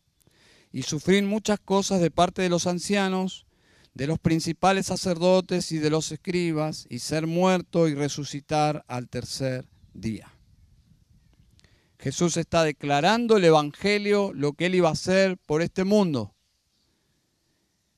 y 0.74 0.84
sufrir 0.84 1.24
muchas 1.24 1.60
cosas 1.60 2.02
de 2.02 2.12
parte 2.12 2.42
de 2.42 2.50
los 2.50 2.68
ancianos, 2.68 3.46
de 3.94 4.08
los 4.08 4.20
principales 4.20 4.88
sacerdotes 4.88 5.72
y 5.72 5.78
de 5.78 5.90
los 5.90 6.12
escribas, 6.12 6.86
y 6.90 7.00
ser 7.00 7.28
muerto 7.28 7.88
y 7.88 7.96
resucitar 7.96 8.84
al 8.88 9.08
tercer 9.08 9.68
día. 9.94 10.32
Jesús 11.98 12.38
está 12.38 12.64
declarando 12.64 13.38
el 13.38 13.46
Evangelio, 13.46 14.32
lo 14.34 14.54
que 14.54 14.68
él 14.68 14.76
iba 14.76 14.90
a 14.90 14.94
hacer 14.94 15.38
por 15.38 15.62
este 15.62 15.86
mundo. 15.86 16.36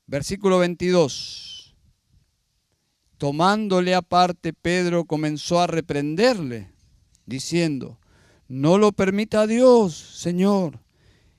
Versículo 0.06 0.58
22. 0.58 1.51
Tomándole 3.22 3.94
aparte, 3.94 4.52
Pedro 4.52 5.04
comenzó 5.04 5.60
a 5.60 5.68
reprenderle, 5.68 6.72
diciendo, 7.24 8.00
no 8.48 8.78
lo 8.78 8.90
permita 8.90 9.46
Dios, 9.46 9.94
Señor, 9.94 10.80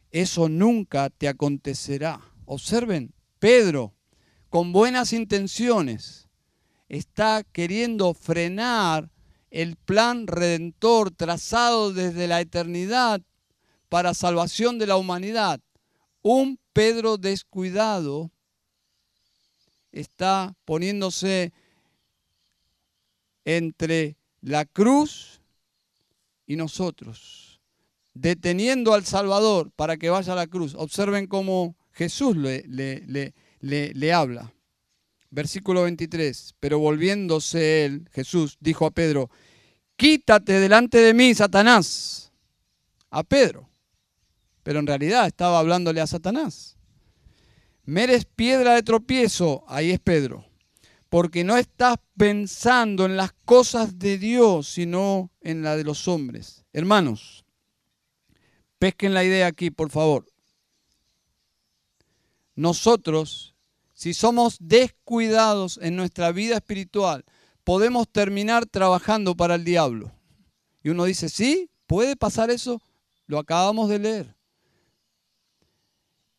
eso 0.10 0.48
nunca 0.48 1.10
te 1.10 1.28
acontecerá. 1.28 2.22
Observen, 2.46 3.14
Pedro, 3.38 3.94
con 4.50 4.72
buenas 4.72 5.12
intenciones, 5.12 6.30
está 6.88 7.44
queriendo 7.44 8.14
frenar 8.14 9.12
el 9.52 9.76
plan 9.76 10.26
redentor 10.26 11.12
trazado 11.12 11.92
desde 11.92 12.30
la 12.30 12.40
eternidad 12.40 13.22
para 13.90 14.14
salvación 14.14 14.80
de 14.80 14.88
la 14.88 14.96
humanidad. 14.96 15.60
Un 16.22 16.62
Pedro 16.72 17.18
descuidado 17.18 18.32
está 19.92 20.56
poniéndose 20.64 21.52
entre 23.46 24.18
la 24.42 24.66
cruz 24.66 25.42
y 26.46 26.56
nosotros, 26.56 27.62
deteniendo 28.14 28.94
al 28.94 29.06
Salvador 29.06 29.72
para 29.76 29.98
que 29.98 30.10
vaya 30.10 30.34
a 30.34 30.38
la 30.38 30.48
cruz. 30.48 30.76
Observen 30.76 31.28
cómo 31.28 31.76
Jesús 31.92 32.36
le, 32.36 32.64
le, 32.68 33.34
le, 33.62 34.14
habla. 34.14 34.54
Versículo 35.30 35.84
23, 35.84 36.56
pero 36.60 36.80
volviéndose 36.80 37.86
él, 37.86 38.10
Jesús, 38.12 38.58
dijo 38.60 38.86
a 38.86 38.92
Pedro, 38.92 39.30
quítate 39.96 40.60
delante 40.60 41.00
de 41.00 41.14
mí, 41.14 41.34
Satanás, 41.34 42.32
a 43.10 43.24
Pedro. 43.24 43.70
Pero 44.62 44.80
en 44.80 44.88
realidad 44.88 45.28
estaba 45.28 45.60
hablándole 45.60 46.02
a 46.02 46.08
Satanás. 46.08 46.78
Me 47.86 48.04
eres 48.04 48.26
piedra 48.26 48.76
de 48.76 48.84
tropiezo, 48.84 49.66
ahí 49.68 49.92
es 49.92 50.00
Pedro 50.00 50.46
porque 51.14 51.44
no 51.44 51.58
estás 51.58 51.98
pensando 52.18 53.06
en 53.06 53.16
las 53.16 53.34
cosas 53.46 54.00
de 54.00 54.18
Dios, 54.18 54.68
sino 54.68 55.30
en 55.42 55.62
la 55.62 55.78
de 55.78 55.84
los 55.84 56.08
hombres. 56.08 56.66
Hermanos, 56.74 57.46
pesquen 58.80 59.14
la 59.14 59.24
idea 59.24 59.46
aquí, 59.46 59.70
por 59.70 59.92
favor. 59.92 60.26
Nosotros, 62.56 63.54
si 63.94 64.16
somos 64.16 64.58
descuidados 64.60 65.78
en 65.84 65.96
nuestra 65.96 66.32
vida 66.32 66.56
espiritual, 66.56 67.24
podemos 67.64 68.10
terminar 68.10 68.66
trabajando 68.66 69.36
para 69.36 69.54
el 69.54 69.64
diablo. 69.64 70.12
Y 70.82 70.90
uno 70.90 71.04
dice, 71.04 71.30
sí, 71.30 71.70
puede 71.86 72.16
pasar 72.16 72.50
eso, 72.50 72.82
lo 73.28 73.38
acabamos 73.38 73.88
de 73.88 74.00
leer. 74.00 74.36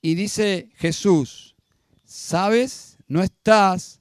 Y 0.03 0.17
dice 0.17 0.73
Jesús, 0.75 1.55
¿sabes? 2.05 2.99
No 3.07 3.23
estás 3.23 4.01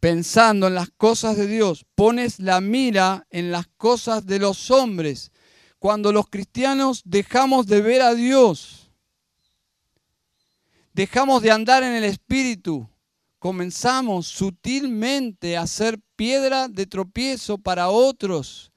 pensando 0.00 0.66
en 0.66 0.74
las 0.74 0.90
cosas 0.90 1.36
de 1.36 1.46
Dios, 1.46 1.86
pones 1.94 2.40
la 2.40 2.60
mira 2.60 3.26
en 3.30 3.52
las 3.52 3.66
cosas 3.76 4.26
de 4.26 4.38
los 4.38 4.70
hombres. 4.70 5.30
Cuando 5.78 6.10
los 6.12 6.28
cristianos 6.28 7.02
dejamos 7.04 7.66
de 7.66 7.82
ver 7.82 8.02
a 8.02 8.14
Dios, 8.14 8.90
dejamos 10.94 11.42
de 11.42 11.50
andar 11.50 11.82
en 11.82 11.92
el 11.92 12.04
Espíritu, 12.04 12.88
comenzamos 13.38 14.26
sutilmente 14.26 15.56
a 15.56 15.66
ser 15.66 16.00
piedra 16.16 16.68
de 16.68 16.86
tropiezo 16.86 17.58
para 17.58 17.88
otros 17.88 18.72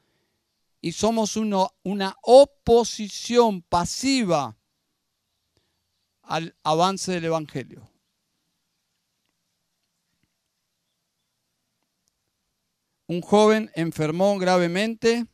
y 0.81 0.91
somos 0.91 1.37
una 1.37 2.17
oposición 2.21 3.61
pasiva 3.61 4.57
al 6.21 6.55
avance 6.63 7.13
del 7.13 7.25
Evangelio. 7.25 7.92
Un 13.13 13.21
joven 13.21 13.71
enfermó 13.75 14.37
gravemente, 14.39 15.25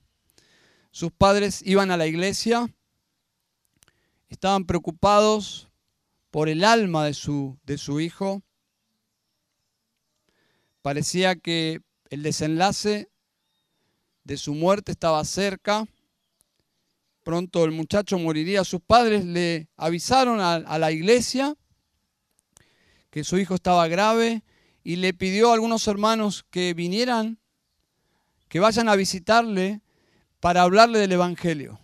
sus 0.91 1.11
padres 1.11 1.61
iban 1.65 1.91
a 1.91 1.97
la 1.97 2.07
iglesia, 2.07 2.67
estaban 4.27 4.65
preocupados 4.65 5.69
por 6.29 6.49
el 6.49 6.63
alma 6.63 7.05
de 7.05 7.13
su, 7.13 7.57
de 7.63 7.77
su 7.77 8.01
hijo, 8.01 8.43
parecía 10.81 11.35
que 11.35 11.81
el 12.09 12.23
desenlace 12.23 13.09
de 14.23 14.37
su 14.37 14.53
muerte 14.53 14.91
estaba 14.91 15.23
cerca, 15.23 15.85
pronto 17.23 17.63
el 17.63 17.71
muchacho 17.71 18.19
moriría, 18.19 18.63
sus 18.63 18.81
padres 18.81 19.23
le 19.23 19.69
avisaron 19.77 20.41
a, 20.41 20.55
a 20.55 20.79
la 20.79 20.91
iglesia 20.91 21.55
que 23.09 23.23
su 23.23 23.37
hijo 23.37 23.55
estaba 23.55 23.87
grave 23.87 24.43
y 24.83 24.97
le 24.97 25.13
pidió 25.13 25.49
a 25.49 25.53
algunos 25.53 25.87
hermanos 25.87 26.45
que 26.49 26.73
vinieran 26.73 27.38
que 28.49 28.59
vayan 28.59 28.89
a 28.89 28.95
visitarle 28.95 29.81
para 30.39 30.63
hablarle 30.63 30.99
del 30.99 31.11
Evangelio. 31.13 31.79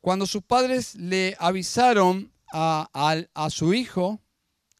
Cuando 0.00 0.26
sus 0.26 0.42
padres 0.42 0.94
le 0.94 1.36
avisaron 1.38 2.30
a, 2.52 3.48
su 3.50 3.74
hijo, 3.74 4.20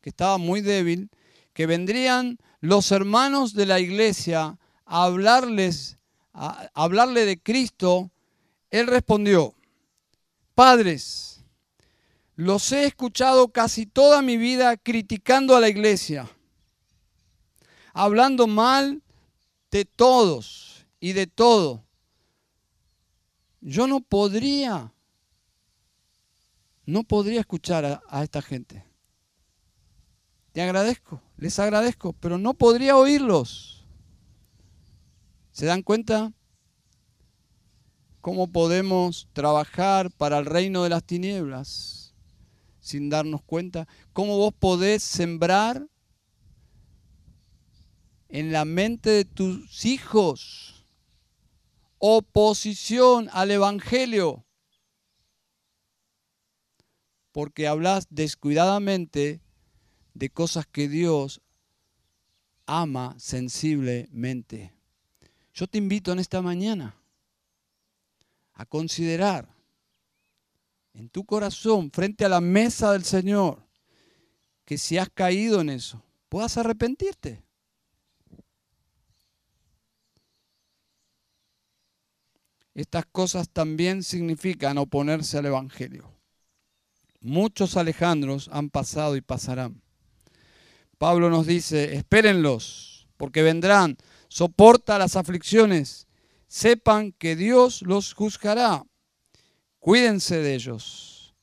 que 0.00 0.10
estaba 0.10 0.38
muy 0.38 0.60
débil, 0.60 1.10
que 1.52 1.66
vendrían 1.66 2.38
los 2.60 2.92
hermanos 2.92 3.52
de 3.54 3.66
la 3.66 3.80
iglesia 3.80 4.58
a 4.86 5.04
hablarles, 5.04 5.96
a 6.32 6.70
hablarle 6.74 7.24
de 7.24 7.42
Cristo, 7.42 8.12
él 8.70 8.86
respondió, 8.86 9.54
padres, 10.54 11.44
los 12.36 12.70
he 12.70 12.84
escuchado 12.84 13.48
casi 13.48 13.86
toda 13.86 14.22
mi 14.22 14.36
vida 14.36 14.76
criticando 14.76 15.56
a 15.56 15.60
la 15.60 15.68
iglesia 15.68 16.28
hablando 17.94 18.46
mal 18.46 19.02
de 19.70 19.86
todos 19.86 20.86
y 21.00 21.12
de 21.12 21.26
todo. 21.26 21.84
Yo 23.60 23.86
no 23.86 24.00
podría, 24.00 24.92
no 26.84 27.04
podría 27.04 27.40
escuchar 27.40 28.02
a, 28.06 28.22
esta 28.22 28.42
gente. 28.42 28.84
Te 30.52 30.60
agradezco, 30.60 31.22
les 31.38 31.58
agradezco, 31.58 32.12
pero 32.12 32.36
no 32.36 32.54
podría 32.54 32.96
oírlos. 32.96 33.86
¿Se 35.50 35.66
dan 35.66 35.82
cuenta? 35.82 36.32
¿Cómo 38.20 38.48
podemos 38.48 39.28
trabajar 39.32 40.10
para 40.10 40.38
el 40.38 40.46
reino 40.46 40.82
de 40.82 40.90
las 40.90 41.04
tinieblas 41.04 42.14
sin 42.80 43.08
darnos 43.08 43.42
cuenta? 43.42 43.86
¿Cómo 44.12 44.36
vos 44.36 44.52
podés 44.52 45.02
sembrar 45.02 45.86
en 48.34 48.50
la 48.50 48.64
mente 48.64 49.10
de 49.10 49.24
tus 49.24 49.84
hijos. 49.84 50.84
Oposición 51.98 53.30
al 53.32 53.52
Evangelio. 53.52 54.44
Porque 57.30 57.68
hablas 57.68 58.08
descuidadamente 58.10 59.40
de 60.14 60.30
cosas 60.30 60.66
que 60.66 60.88
Dios 60.88 61.42
ama 62.66 63.14
sensiblemente. 63.20 64.74
Yo 65.52 65.68
te 65.68 65.78
invito 65.78 66.10
en 66.10 66.18
esta 66.18 66.42
mañana 66.42 66.96
a 68.54 68.66
considerar 68.66 69.48
en 70.92 71.08
tu 71.08 71.24
corazón, 71.24 71.92
frente 71.92 72.24
a 72.24 72.28
la 72.28 72.40
mesa 72.40 72.90
del 72.90 73.04
Señor, 73.04 73.64
que 74.64 74.76
si 74.76 74.98
has 74.98 75.08
caído 75.08 75.60
en 75.60 75.70
eso, 75.70 76.02
puedas 76.28 76.56
arrepentirte. 76.56 77.43
Estas 82.74 83.06
cosas 83.06 83.48
también 83.48 84.02
significan 84.02 84.78
oponerse 84.78 85.38
al 85.38 85.46
Evangelio. 85.46 86.12
Muchos 87.20 87.76
Alejandros 87.76 88.50
han 88.52 88.68
pasado 88.68 89.16
y 89.16 89.20
pasarán. 89.20 89.80
Pablo 90.98 91.30
nos 91.30 91.46
dice, 91.46 91.94
espérenlos, 91.94 93.08
porque 93.16 93.42
vendrán, 93.42 93.96
soporta 94.28 94.98
las 94.98 95.16
aflicciones, 95.16 96.06
sepan 96.48 97.12
que 97.12 97.36
Dios 97.36 97.82
los 97.82 98.12
juzgará. 98.12 98.84
Cuídense 99.78 100.38
de 100.38 100.54
ellos. 100.54 101.34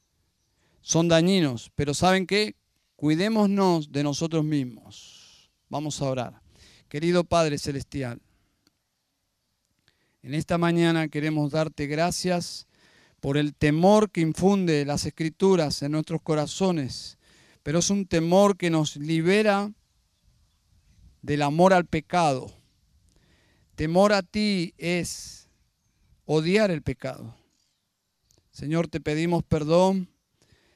Son 0.81 1.07
dañinos, 1.07 1.71
pero 1.75 1.93
¿saben 1.93 2.27
qué? 2.27 2.55
Cuidémonos 2.95 3.91
de 3.91 4.03
nosotros 4.03 4.43
mismos. 4.43 5.49
Vamos 5.69 6.01
a 6.01 6.05
orar. 6.05 6.41
Querido 6.89 7.23
Padre 7.23 7.57
Celestial, 7.57 8.21
en 10.23 10.35
esta 10.35 10.57
mañana 10.57 11.07
queremos 11.07 11.51
darte 11.51 11.87
gracias 11.87 12.67
por 13.19 13.37
el 13.37 13.55
temor 13.55 14.11
que 14.11 14.21
infunde 14.21 14.85
las 14.85 15.05
escrituras 15.05 15.81
en 15.81 15.93
nuestros 15.93 16.21
corazones, 16.21 17.17
pero 17.63 17.79
es 17.79 17.89
un 17.89 18.05
temor 18.05 18.57
que 18.57 18.69
nos 18.69 18.97
libera 18.97 19.71
del 21.21 21.41
amor 21.41 21.73
al 21.73 21.85
pecado. 21.85 22.51
Temor 23.75 24.13
a 24.13 24.21
ti 24.21 24.73
es 24.77 25.47
odiar 26.25 26.71
el 26.71 26.81
pecado. 26.81 27.35
Señor, 28.51 28.87
te 28.87 28.99
pedimos 28.99 29.43
perdón. 29.43 30.09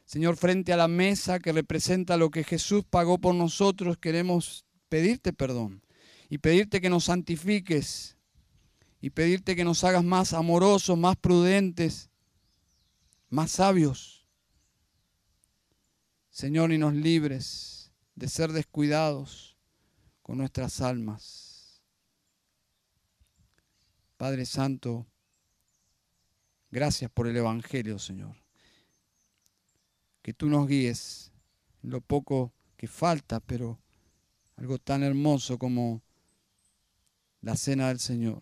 Señor, 0.06 0.38
frente 0.38 0.72
a 0.74 0.78
la 0.78 0.88
mesa 0.88 1.40
que 1.40 1.52
representa 1.52 2.18
lo 2.18 2.30
que 2.30 2.44
Jesús 2.44 2.84
pagó 2.88 3.18
por 3.18 3.36
nosotros, 3.36 3.98
queremos 3.98 4.66
pedirte 4.90 5.34
perdón 5.34 5.82
y 6.30 6.38
pedirte 6.38 6.82
que 6.82 6.90
nos 6.90 7.06
santifiques 7.06 8.15
y 9.06 9.12
pedirte 9.12 9.56
que 9.56 9.64
nos 9.64 9.84
hagas 9.84 10.04
más 10.04 10.34
amorosos, 10.34 10.98
más 10.98 11.16
prudentes, 11.16 12.10
más 13.30 13.52
sabios. 13.52 14.26
Señor, 16.32 16.74
y 16.74 16.80
nos 16.80 16.96
libres 16.96 17.94
de 18.16 18.28
ser 18.28 18.52
descuidados 18.52 19.60
con 20.24 20.40
nuestras 20.40 20.82
almas. 20.82 21.84
Padre 24.18 24.44
Santo, 24.48 25.06
gracias 26.72 27.12
por 27.12 27.28
el 27.28 27.38
Evangelio, 27.38 28.00
Señor. 28.00 28.36
Que 30.24 30.34
tú 30.34 30.50
nos 30.50 30.68
guíes 30.68 31.32
en 31.84 31.92
lo 31.92 32.02
poco 32.02 32.56
que 32.76 32.88
falta, 32.88 33.40
pero 33.40 33.80
algo 34.56 34.80
tan 34.80 35.04
hermoso 35.04 35.60
como 35.60 36.02
la 37.42 37.56
cena 37.56 37.90
del 37.90 38.00
Señor. 38.00 38.42